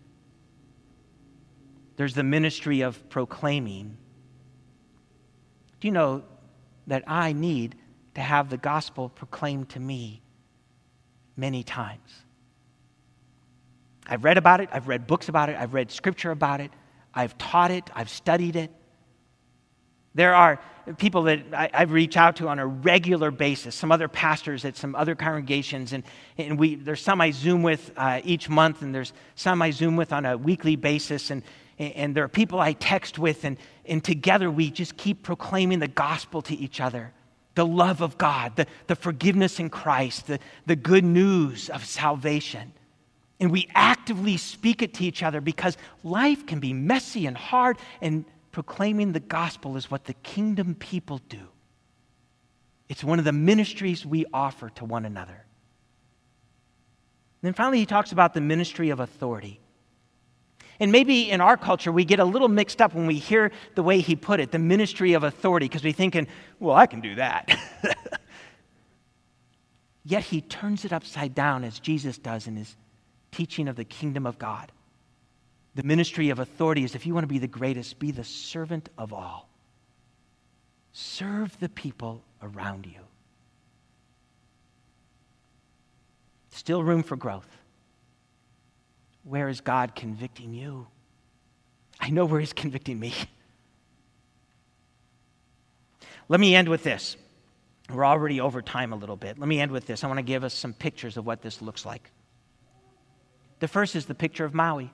There's 1.97 2.13
the 2.13 2.23
ministry 2.23 2.79
of 2.79 3.09
proclaiming. 3.09 3.97
Do 5.81 5.87
you 5.89 5.91
know 5.91 6.23
that 6.87 7.03
I 7.07 7.33
need 7.33 7.75
to 8.15 8.21
have 8.21 8.49
the 8.49 8.57
gospel 8.57 9.09
proclaimed 9.09 9.67
to 9.71 9.81
me 9.81 10.21
many 11.35 11.61
times? 11.61 12.23
I've 14.07 14.23
read 14.23 14.37
about 14.37 14.61
it, 14.61 14.69
I've 14.71 14.87
read 14.87 15.07
books 15.07 15.27
about 15.27 15.49
it, 15.49 15.57
I've 15.57 15.73
read 15.73 15.91
scripture 15.91 16.31
about 16.31 16.61
it, 16.61 16.71
I've 17.13 17.37
taught 17.37 17.71
it, 17.71 17.89
I've 17.93 18.09
studied 18.09 18.55
it. 18.55 18.71
There 20.17 20.33
are 20.33 20.59
people 20.97 21.21
that 21.23 21.41
I, 21.53 21.69
I, 21.71 21.83
reach 21.83 22.17
out 22.17 22.37
to 22.37 22.47
on 22.47 22.57
a 22.57 22.65
regular 22.65 23.29
basis, 23.29 23.75
some 23.75 23.91
other 23.91 24.07
pastors 24.07 24.65
at 24.65 24.75
some 24.75 24.95
other 24.95 25.13
congregations, 25.13 25.93
and, 25.93 26.03
and 26.39 26.57
we, 26.57 26.73
there's 26.73 27.01
some 27.01 27.21
I 27.21 27.29
Zoom 27.29 27.61
with 27.61 27.91
uh, 27.95 28.21
each 28.23 28.49
month, 28.49 28.81
and 28.81 28.95
there's 28.95 29.13
some 29.35 29.61
I 29.61 29.69
Zoom 29.69 29.95
with 29.95 30.11
on 30.11 30.25
a 30.25 30.35
weekly 30.35 30.75
basis, 30.75 31.29
and, 31.29 31.43
and 31.77 32.15
there 32.15 32.23
are 32.23 32.29
people 32.29 32.59
I 32.59 32.73
text 32.73 33.19
with, 33.19 33.45
and, 33.45 33.57
and 33.85 34.03
together 34.03 34.49
we 34.49 34.71
just 34.71 34.97
keep 34.97 35.21
proclaiming 35.21 35.77
the 35.77 35.87
gospel 35.87 36.41
to 36.41 36.55
each 36.55 36.81
other 36.81 37.13
the 37.53 37.65
love 37.65 38.01
of 38.01 38.19
God, 38.19 38.55
the, 38.55 38.67
the 38.85 38.95
forgiveness 38.95 39.59
in 39.59 39.69
Christ, 39.69 40.27
the, 40.27 40.39
the 40.67 40.75
good 40.75 41.03
news 41.03 41.69
of 41.69 41.83
salvation. 41.85 42.71
And 43.39 43.51
we 43.51 43.67
actively 43.73 44.37
speak 44.37 44.83
it 44.83 44.93
to 44.95 45.03
each 45.03 45.23
other 45.23 45.41
because 45.41 45.75
life 46.03 46.45
can 46.45 46.59
be 46.59 46.73
messy 46.73 47.25
and 47.25 47.35
hard, 47.35 47.77
and 47.99 48.25
proclaiming 48.57 49.11
the 49.11 49.19
gospel 49.19 49.77
is 49.77 49.91
what 49.91 50.05
the 50.05 50.15
kingdom 50.15 50.73
people 50.73 51.21
do. 51.29 51.47
It's 52.89 53.03
one 53.03 53.19
of 53.19 53.25
the 53.25 53.31
ministries 53.31 54.03
we 54.03 54.25
offer 54.33 54.71
to 54.71 54.83
one 54.83 55.05
another. 55.05 55.35
And 55.35 55.43
then 57.43 57.53
finally, 57.53 57.77
he 57.77 57.85
talks 57.85 58.11
about 58.11 58.33
the 58.33 58.41
ministry 58.41 58.89
of 58.89 58.99
authority. 58.99 59.59
And 60.79 60.91
maybe 60.91 61.29
in 61.29 61.39
our 61.39 61.55
culture, 61.55 61.91
we 61.91 62.03
get 62.03 62.19
a 62.19 62.25
little 62.25 62.47
mixed 62.47 62.81
up 62.81 62.95
when 62.95 63.05
we 63.05 63.19
hear 63.19 63.51
the 63.75 63.83
way 63.83 63.99
he 63.99 64.15
put 64.15 64.39
it, 64.39 64.51
the 64.51 64.57
ministry 64.57 65.13
of 65.13 65.23
authority, 65.23 65.67
because 65.67 65.83
we're 65.83 65.93
thinking, 65.93 66.25
well, 66.59 66.75
I 66.75 66.87
can 66.87 66.99
do 66.99 67.13
that. 67.13 67.55
Yet 70.03 70.23
he 70.23 70.41
turns 70.41 70.83
it 70.83 70.91
upside 70.91 71.35
down 71.35 71.63
as 71.63 71.77
Jesus 71.77 72.17
does 72.17 72.47
in 72.47 72.55
his 72.55 72.75
teaching 73.29 73.67
of 73.67 73.75
the 73.75 73.85
kingdom 73.85 74.25
of 74.25 74.39
God. 74.39 74.71
The 75.77 75.83
ministry 75.83 76.31
of 76.31 76.39
authority 76.39 76.83
is 76.83 76.95
if 76.95 77.05
you 77.05 77.13
want 77.13 77.25
to 77.25 77.27
be 77.27 77.37
the 77.37 77.45
greatest, 77.45 77.99
be 77.99 78.09
the 78.09 78.23
servant 78.23 78.89
of 78.97 79.13
all. 79.13 79.47
Serve 80.91 81.55
the 81.59 81.69
people 81.69 82.23
around 82.41 82.87
you. 82.87 82.99
Still 86.49 86.83
room 86.83 87.03
for 87.03 87.15
growth. 87.15 87.47
Where 89.23 89.49
is 89.49 89.61
God 89.61 89.93
convicting 89.93 90.51
you? 90.51 90.87
I 91.99 92.09
know 92.09 92.25
where 92.25 92.39
He's 92.39 92.53
convicting 92.53 92.99
me. 92.99 93.13
Let 96.27 96.39
me 96.39 96.55
end 96.55 96.69
with 96.69 96.81
this. 96.81 97.17
We're 97.93 98.03
already 98.03 98.41
over 98.41 98.63
time 98.63 98.93
a 98.93 98.95
little 98.95 99.15
bit. 99.15 99.37
Let 99.37 99.47
me 99.47 99.61
end 99.61 99.71
with 99.71 99.85
this. 99.85 100.03
I 100.03 100.07
want 100.07 100.17
to 100.17 100.23
give 100.23 100.43
us 100.43 100.55
some 100.55 100.73
pictures 100.73 101.17
of 101.17 101.25
what 101.27 101.43
this 101.43 101.61
looks 101.61 101.85
like. 101.85 102.09
The 103.59 103.67
first 103.67 103.95
is 103.95 104.07
the 104.07 104.15
picture 104.15 104.43
of 104.43 104.55
Maui. 104.55 104.91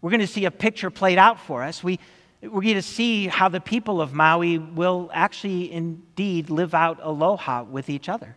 We're 0.00 0.10
going 0.10 0.20
to 0.20 0.26
see 0.26 0.44
a 0.44 0.50
picture 0.50 0.90
played 0.90 1.18
out 1.18 1.40
for 1.40 1.62
us. 1.62 1.82
We, 1.82 1.98
we're 2.42 2.62
going 2.62 2.74
to 2.74 2.82
see 2.82 3.26
how 3.26 3.48
the 3.48 3.60
people 3.60 4.00
of 4.00 4.12
Maui 4.12 4.58
will 4.58 5.10
actually 5.12 5.72
indeed 5.72 6.50
live 6.50 6.74
out 6.74 7.00
aloha 7.02 7.64
with 7.64 7.90
each 7.90 8.08
other. 8.08 8.36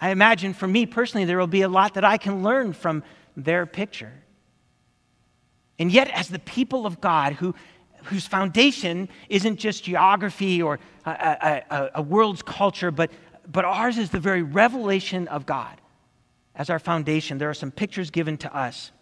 I 0.00 0.10
imagine 0.10 0.54
for 0.54 0.66
me 0.66 0.86
personally, 0.86 1.24
there 1.24 1.38
will 1.38 1.46
be 1.46 1.62
a 1.62 1.68
lot 1.68 1.94
that 1.94 2.04
I 2.04 2.16
can 2.16 2.42
learn 2.42 2.72
from 2.72 3.02
their 3.36 3.66
picture. 3.66 4.12
And 5.78 5.90
yet, 5.90 6.10
as 6.10 6.28
the 6.28 6.38
people 6.38 6.86
of 6.86 7.00
God 7.00 7.34
who, 7.34 7.54
whose 8.04 8.26
foundation 8.26 9.08
isn't 9.28 9.56
just 9.56 9.84
geography 9.84 10.62
or 10.62 10.78
a, 11.04 11.62
a, 11.70 11.90
a, 11.96 12.02
world's 12.02 12.42
culture, 12.42 12.90
but, 12.90 13.10
but 13.50 13.64
ours 13.64 13.98
is 13.98 14.10
the 14.10 14.20
very 14.20 14.42
revelation 14.42 15.26
of 15.28 15.44
God 15.44 15.80
as 16.54 16.68
our 16.68 16.78
foundation, 16.78 17.38
there 17.38 17.48
are 17.48 17.54
some 17.54 17.70
pictures 17.70 18.10
given 18.10 18.36
to 18.38 18.54
us. 18.54 18.92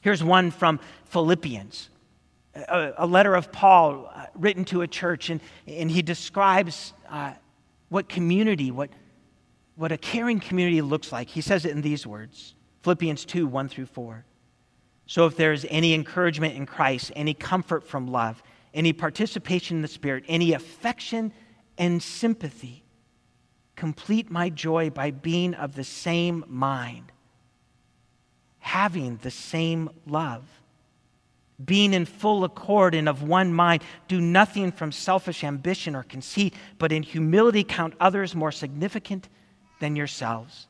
Here's 0.00 0.22
one 0.22 0.50
from 0.50 0.80
Philippians, 1.06 1.90
a, 2.54 2.92
a 2.98 3.06
letter 3.06 3.34
of 3.34 3.50
Paul 3.52 4.10
uh, 4.12 4.26
written 4.34 4.64
to 4.66 4.82
a 4.82 4.86
church, 4.86 5.30
and, 5.30 5.40
and 5.66 5.90
he 5.90 6.02
describes 6.02 6.92
uh, 7.08 7.32
what 7.88 8.08
community, 8.08 8.70
what 8.70 8.90
what 9.78 9.92
a 9.92 9.96
caring 9.96 10.40
community 10.40 10.82
looks 10.82 11.12
like. 11.12 11.28
He 11.28 11.40
says 11.40 11.64
it 11.64 11.70
in 11.70 11.82
these 11.82 12.04
words 12.04 12.54
Philippians 12.82 13.24
2 13.24 13.46
1 13.46 13.68
through 13.68 13.86
4. 13.86 14.24
So 15.06 15.24
if 15.24 15.36
there 15.36 15.52
is 15.52 15.64
any 15.70 15.94
encouragement 15.94 16.56
in 16.56 16.66
Christ, 16.66 17.12
any 17.16 17.32
comfort 17.32 17.86
from 17.86 18.08
love, 18.08 18.42
any 18.74 18.92
participation 18.92 19.78
in 19.78 19.82
the 19.82 19.88
Spirit, 19.88 20.24
any 20.28 20.52
affection 20.52 21.32
and 21.78 22.02
sympathy, 22.02 22.84
complete 23.76 24.30
my 24.30 24.50
joy 24.50 24.90
by 24.90 25.12
being 25.12 25.54
of 25.54 25.76
the 25.76 25.84
same 25.84 26.44
mind, 26.48 27.12
having 28.60 29.18
the 29.22 29.30
same 29.30 29.90
love, 30.06 30.44
being 31.64 31.92
in 31.94 32.04
full 32.04 32.44
accord 32.44 32.94
and 32.94 33.08
of 33.08 33.22
one 33.22 33.52
mind. 33.52 33.82
Do 34.06 34.20
nothing 34.20 34.72
from 34.72 34.92
selfish 34.92 35.42
ambition 35.44 35.96
or 35.96 36.02
conceit, 36.02 36.54
but 36.78 36.92
in 36.92 37.02
humility 37.02 37.64
count 37.64 37.94
others 37.98 38.34
more 38.34 38.52
significant 38.52 39.28
than 39.80 39.96
yourselves. 39.96 40.66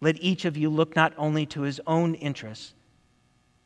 Let 0.00 0.22
each 0.22 0.44
of 0.44 0.56
you 0.56 0.70
look 0.70 0.94
not 0.94 1.12
only 1.16 1.44
to 1.46 1.62
his 1.62 1.80
own 1.86 2.14
interests, 2.14 2.74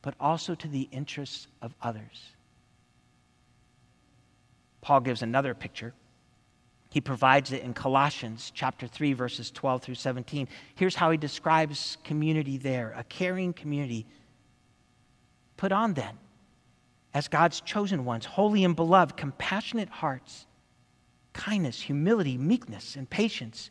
but 0.01 0.15
also 0.19 0.55
to 0.55 0.69
the 0.69 0.89
interests 0.91 1.47
of 1.61 1.75
others. 1.81 2.33
Paul 4.81 5.01
gives 5.01 5.23
another 5.23 5.55
picture. 5.55 5.95
He 6.93 7.01
provides 7.01 7.53
it 7.53 7.63
in 7.63 7.73
Colossians 7.73 8.53
chapter 8.55 8.87
3 8.87 9.15
verses 9.15 9.51
12 9.51 9.83
through 9.83 9.95
17. 9.95 10.47
Here's 10.75 10.95
how 10.95 11.11
he 11.11 11.17
describes 11.17 11.97
community 12.05 12.59
there, 12.59 12.93
a 12.95 13.03
caring 13.05 13.55
community. 13.55 14.07
Put 15.57 15.73
on 15.73 15.95
then 15.95 16.19
as 17.15 17.29
God's 17.29 17.63
chosen 17.63 18.05
ones, 18.05 18.27
holy 18.27 18.63
and 18.63 18.77
beloved, 18.77 19.17
compassionate 19.17 19.89
hearts, 19.89 20.45
kindness, 21.33 21.81
humility, 21.81 22.37
meekness, 22.37 22.97
and 22.97 23.09
patience 23.09 23.71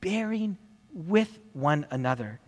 bearing 0.00 0.58
with 0.92 1.38
one 1.52 1.86
another. 1.92 2.40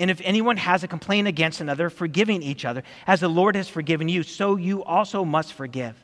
And 0.00 0.10
if 0.10 0.20
anyone 0.24 0.56
has 0.56 0.82
a 0.82 0.88
complaint 0.88 1.28
against 1.28 1.60
another, 1.60 1.88
forgiving 1.88 2.42
each 2.42 2.64
other, 2.64 2.82
as 3.06 3.20
the 3.20 3.28
Lord 3.28 3.54
has 3.54 3.68
forgiven 3.68 4.08
you, 4.08 4.24
so 4.24 4.56
you 4.56 4.82
also 4.82 5.24
must 5.24 5.52
forgive. 5.52 6.03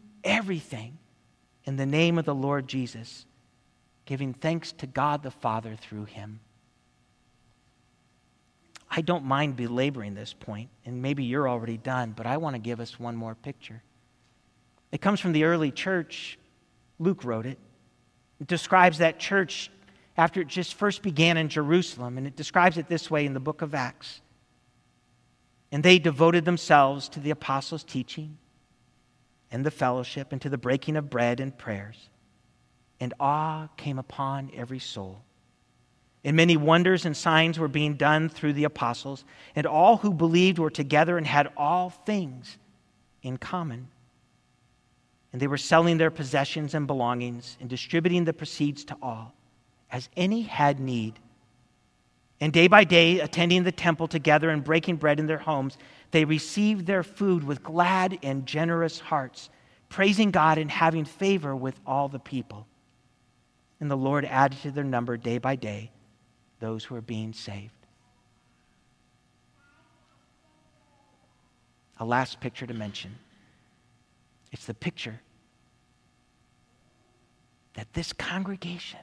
everything 0.23 0.97
in 1.65 1.75
the 1.75 1.85
name 1.85 2.17
of 2.17 2.25
the 2.25 2.35
Lord 2.35 2.67
Jesus, 2.67 3.25
giving 4.05 4.33
thanks 4.33 4.71
to 4.73 4.87
God 4.87 5.23
the 5.23 5.31
Father 5.31 5.75
through 5.75 6.05
him. 6.05 6.39
I 8.89 9.01
don't 9.01 9.23
mind 9.23 9.55
belaboring 9.55 10.15
this 10.15 10.33
point, 10.33 10.69
and 10.85 11.01
maybe 11.01 11.23
you're 11.23 11.47
already 11.47 11.77
done, 11.77 12.13
but 12.15 12.25
I 12.25 12.37
want 12.37 12.55
to 12.55 12.59
give 12.59 12.79
us 12.79 12.99
one 12.99 13.15
more 13.15 13.35
picture. 13.35 13.81
It 14.91 14.99
comes 14.99 15.21
from 15.21 15.31
the 15.31 15.45
early 15.45 15.71
church. 15.71 16.37
Luke 16.99 17.23
wrote 17.23 17.45
it. 17.45 17.57
It 18.41 18.47
describes 18.47 18.97
that 18.97 19.17
church 19.17 19.71
after 20.17 20.41
it 20.41 20.47
just 20.47 20.73
first 20.73 21.03
began 21.03 21.37
in 21.37 21.47
Jerusalem, 21.47 22.17
and 22.17 22.27
it 22.27 22.35
describes 22.35 22.77
it 22.77 22.89
this 22.89 23.09
way 23.09 23.25
in 23.25 23.33
the 23.33 23.39
book 23.39 23.61
of 23.61 23.73
Acts. 23.73 24.21
And 25.71 25.83
they 25.83 25.99
devoted 25.99 26.43
themselves 26.43 27.07
to 27.09 27.21
the 27.21 27.31
apostles' 27.31 27.85
teaching 27.85 28.37
and 29.51 29.65
the 29.65 29.71
fellowship 29.71 30.31
and 30.31 30.41
to 30.41 30.49
the 30.49 30.57
breaking 30.57 30.95
of 30.95 31.09
bread 31.09 31.39
and 31.39 31.57
prayers. 31.57 32.09
And 32.99 33.13
awe 33.19 33.67
came 33.77 33.99
upon 33.99 34.51
every 34.55 34.79
soul. 34.79 35.21
And 36.23 36.37
many 36.37 36.55
wonders 36.55 37.05
and 37.05 37.17
signs 37.17 37.57
were 37.57 37.67
being 37.67 37.95
done 37.95 38.29
through 38.29 38.53
the 38.53 38.65
apostles, 38.65 39.25
and 39.55 39.65
all 39.65 39.97
who 39.97 40.13
believed 40.13 40.59
were 40.59 40.69
together 40.69 41.17
and 41.17 41.25
had 41.25 41.49
all 41.57 41.89
things 41.89 42.57
in 43.23 43.37
common. 43.37 43.87
And 45.33 45.41
they 45.41 45.47
were 45.47 45.57
selling 45.57 45.97
their 45.97 46.11
possessions 46.11 46.75
and 46.75 46.85
belongings 46.85 47.57
and 47.59 47.69
distributing 47.69 48.23
the 48.25 48.33
proceeds 48.33 48.85
to 48.85 48.97
all, 49.01 49.33
as 49.89 50.09
any 50.15 50.43
had 50.43 50.79
need. 50.79 51.17
And 52.41 52.51
day 52.51 52.67
by 52.67 52.83
day, 52.83 53.19
attending 53.19 53.63
the 53.63 53.71
temple 53.71 54.07
together 54.07 54.49
and 54.49 54.63
breaking 54.63 54.95
bread 54.95 55.19
in 55.19 55.27
their 55.27 55.37
homes, 55.37 55.77
they 56.09 56.25
received 56.25 56.87
their 56.87 57.03
food 57.03 57.43
with 57.43 57.61
glad 57.61 58.17
and 58.23 58.47
generous 58.47 58.99
hearts, 58.99 59.51
praising 59.89 60.31
God 60.31 60.57
and 60.57 60.69
having 60.69 61.05
favor 61.05 61.55
with 61.55 61.79
all 61.85 62.09
the 62.09 62.19
people. 62.19 62.65
And 63.79 63.91
the 63.91 63.95
Lord 63.95 64.25
added 64.25 64.59
to 64.63 64.71
their 64.71 64.83
number 64.83 65.17
day 65.17 65.37
by 65.37 65.55
day 65.55 65.91
those 66.59 66.83
who 66.83 66.95
are 66.95 67.01
being 67.01 67.31
saved. 67.31 67.71
A 71.99 72.05
last 72.05 72.39
picture 72.39 72.65
to 72.65 72.73
mention. 72.73 73.15
It's 74.51 74.65
the 74.65 74.73
picture 74.73 75.21
that 77.75 77.93
this 77.93 78.11
congregation 78.13 78.99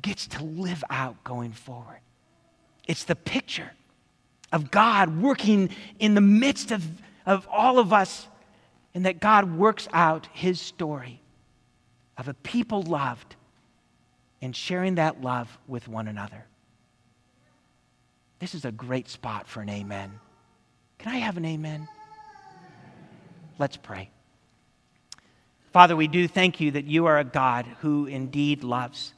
gets 0.00 0.26
to 0.28 0.44
live 0.44 0.84
out 0.90 1.22
going 1.24 1.52
forward. 1.52 2.00
It's 2.86 3.04
the 3.04 3.16
picture 3.16 3.70
of 4.52 4.70
God 4.70 5.20
working 5.20 5.70
in 5.98 6.14
the 6.14 6.20
midst 6.20 6.70
of, 6.70 6.84
of 7.26 7.46
all 7.50 7.78
of 7.78 7.92
us, 7.92 8.26
and 8.94 9.06
that 9.06 9.20
God 9.20 9.56
works 9.56 9.88
out 9.92 10.28
his 10.32 10.60
story 10.60 11.20
of 12.18 12.28
a 12.28 12.34
people 12.34 12.82
loved 12.82 13.36
and 14.42 14.54
sharing 14.54 14.96
that 14.96 15.22
love 15.22 15.58
with 15.68 15.86
one 15.86 16.08
another. 16.08 16.44
This 18.40 18.54
is 18.54 18.64
a 18.64 18.72
great 18.72 19.08
spot 19.08 19.46
for 19.46 19.60
an 19.60 19.68
amen. 19.68 20.18
Can 20.98 21.12
I 21.12 21.18
have 21.18 21.36
an 21.36 21.44
amen? 21.44 21.88
Let's 23.58 23.76
pray. 23.76 24.10
Father, 25.72 25.94
we 25.94 26.08
do 26.08 26.26
thank 26.26 26.60
you 26.60 26.72
that 26.72 26.86
you 26.86 27.06
are 27.06 27.18
a 27.18 27.24
God 27.24 27.66
who 27.80 28.06
indeed 28.06 28.64
loves. 28.64 29.14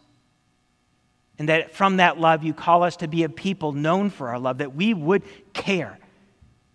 And 1.42 1.48
that 1.48 1.74
from 1.74 1.96
that 1.96 2.20
love, 2.20 2.44
you 2.44 2.54
call 2.54 2.84
us 2.84 2.98
to 2.98 3.08
be 3.08 3.24
a 3.24 3.28
people 3.28 3.72
known 3.72 4.10
for 4.10 4.28
our 4.28 4.38
love, 4.38 4.58
that 4.58 4.76
we 4.76 4.94
would 4.94 5.24
care, 5.52 5.98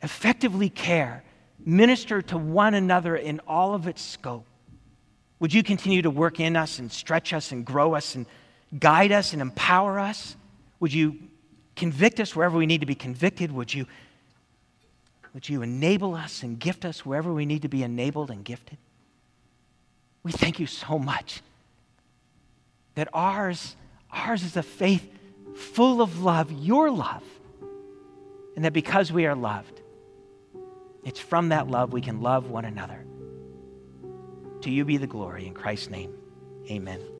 effectively 0.01 0.69
care, 0.69 1.23
minister 1.65 2.21
to 2.23 2.38
one 2.38 2.73
another 2.73 3.15
in 3.15 3.39
all 3.47 3.73
of 3.73 3.88
its 3.88 4.01
scope. 4.01 4.45
Would 5.39 5.53
you 5.53 5.63
continue 5.63 6.01
to 6.01 6.10
work 6.10 6.41
in 6.41 6.58
us 6.58 6.80
and 6.80 6.91
stretch 6.91 7.32
us 7.32 7.53
and 7.53 7.63
grow 7.65 7.95
us 7.95 8.15
and 8.15 8.25
guide 8.77 9.13
us 9.13 9.32
and 9.32 9.41
empower 9.41 10.01
us? 10.01 10.36
Would 10.82 10.91
you 10.91 11.15
convict 11.77 12.19
us 12.19 12.36
wherever 12.36 12.58
we 12.58 12.65
need 12.65 12.82
to 12.82 12.86
be 12.86 12.93
convicted? 12.93 13.53
Would 13.53 13.73
you, 13.73 13.86
would 15.34 15.47
you 15.47 15.62
enable 15.62 16.13
us 16.13 16.43
and 16.43 16.60
gift 16.60 16.84
us 16.84 17.06
wherever 17.06 17.32
we 17.32 17.45
need 17.45 17.62
to 17.62 17.69
be 17.69 17.84
enabled 17.84 18.32
and 18.32 18.43
gifted? 18.43 18.77
We 20.23 20.34
thank 20.34 20.60
you 20.60 20.67
so 20.67 20.99
much 20.99 21.41
that 22.95 23.08
ours, 23.13 23.77
ours 24.12 24.43
is 24.43 24.58
a 24.58 24.63
faith 24.63 25.08
full 25.56 26.02
of 26.02 26.22
love, 26.22 26.52
your 26.52 26.91
love, 26.91 27.24
and 28.56 28.65
that 28.65 28.74
because 28.74 29.12
we 29.12 29.26
are 29.26 29.36
loved, 29.36 29.82
it's 31.04 31.20
from 31.20 31.50
that 31.50 31.67
love 31.67 31.93
we 31.93 32.02
can 32.02 32.22
love 32.22 32.50
one 32.50 32.65
another. 32.65 33.06
To 34.62 34.72
you 34.72 34.86
be 34.86 34.98
the 34.98 35.08
glory 35.08 35.48
in 35.48 35.54
Christ's 35.54 35.89
name. 35.89 36.13
Amen. 36.70 37.00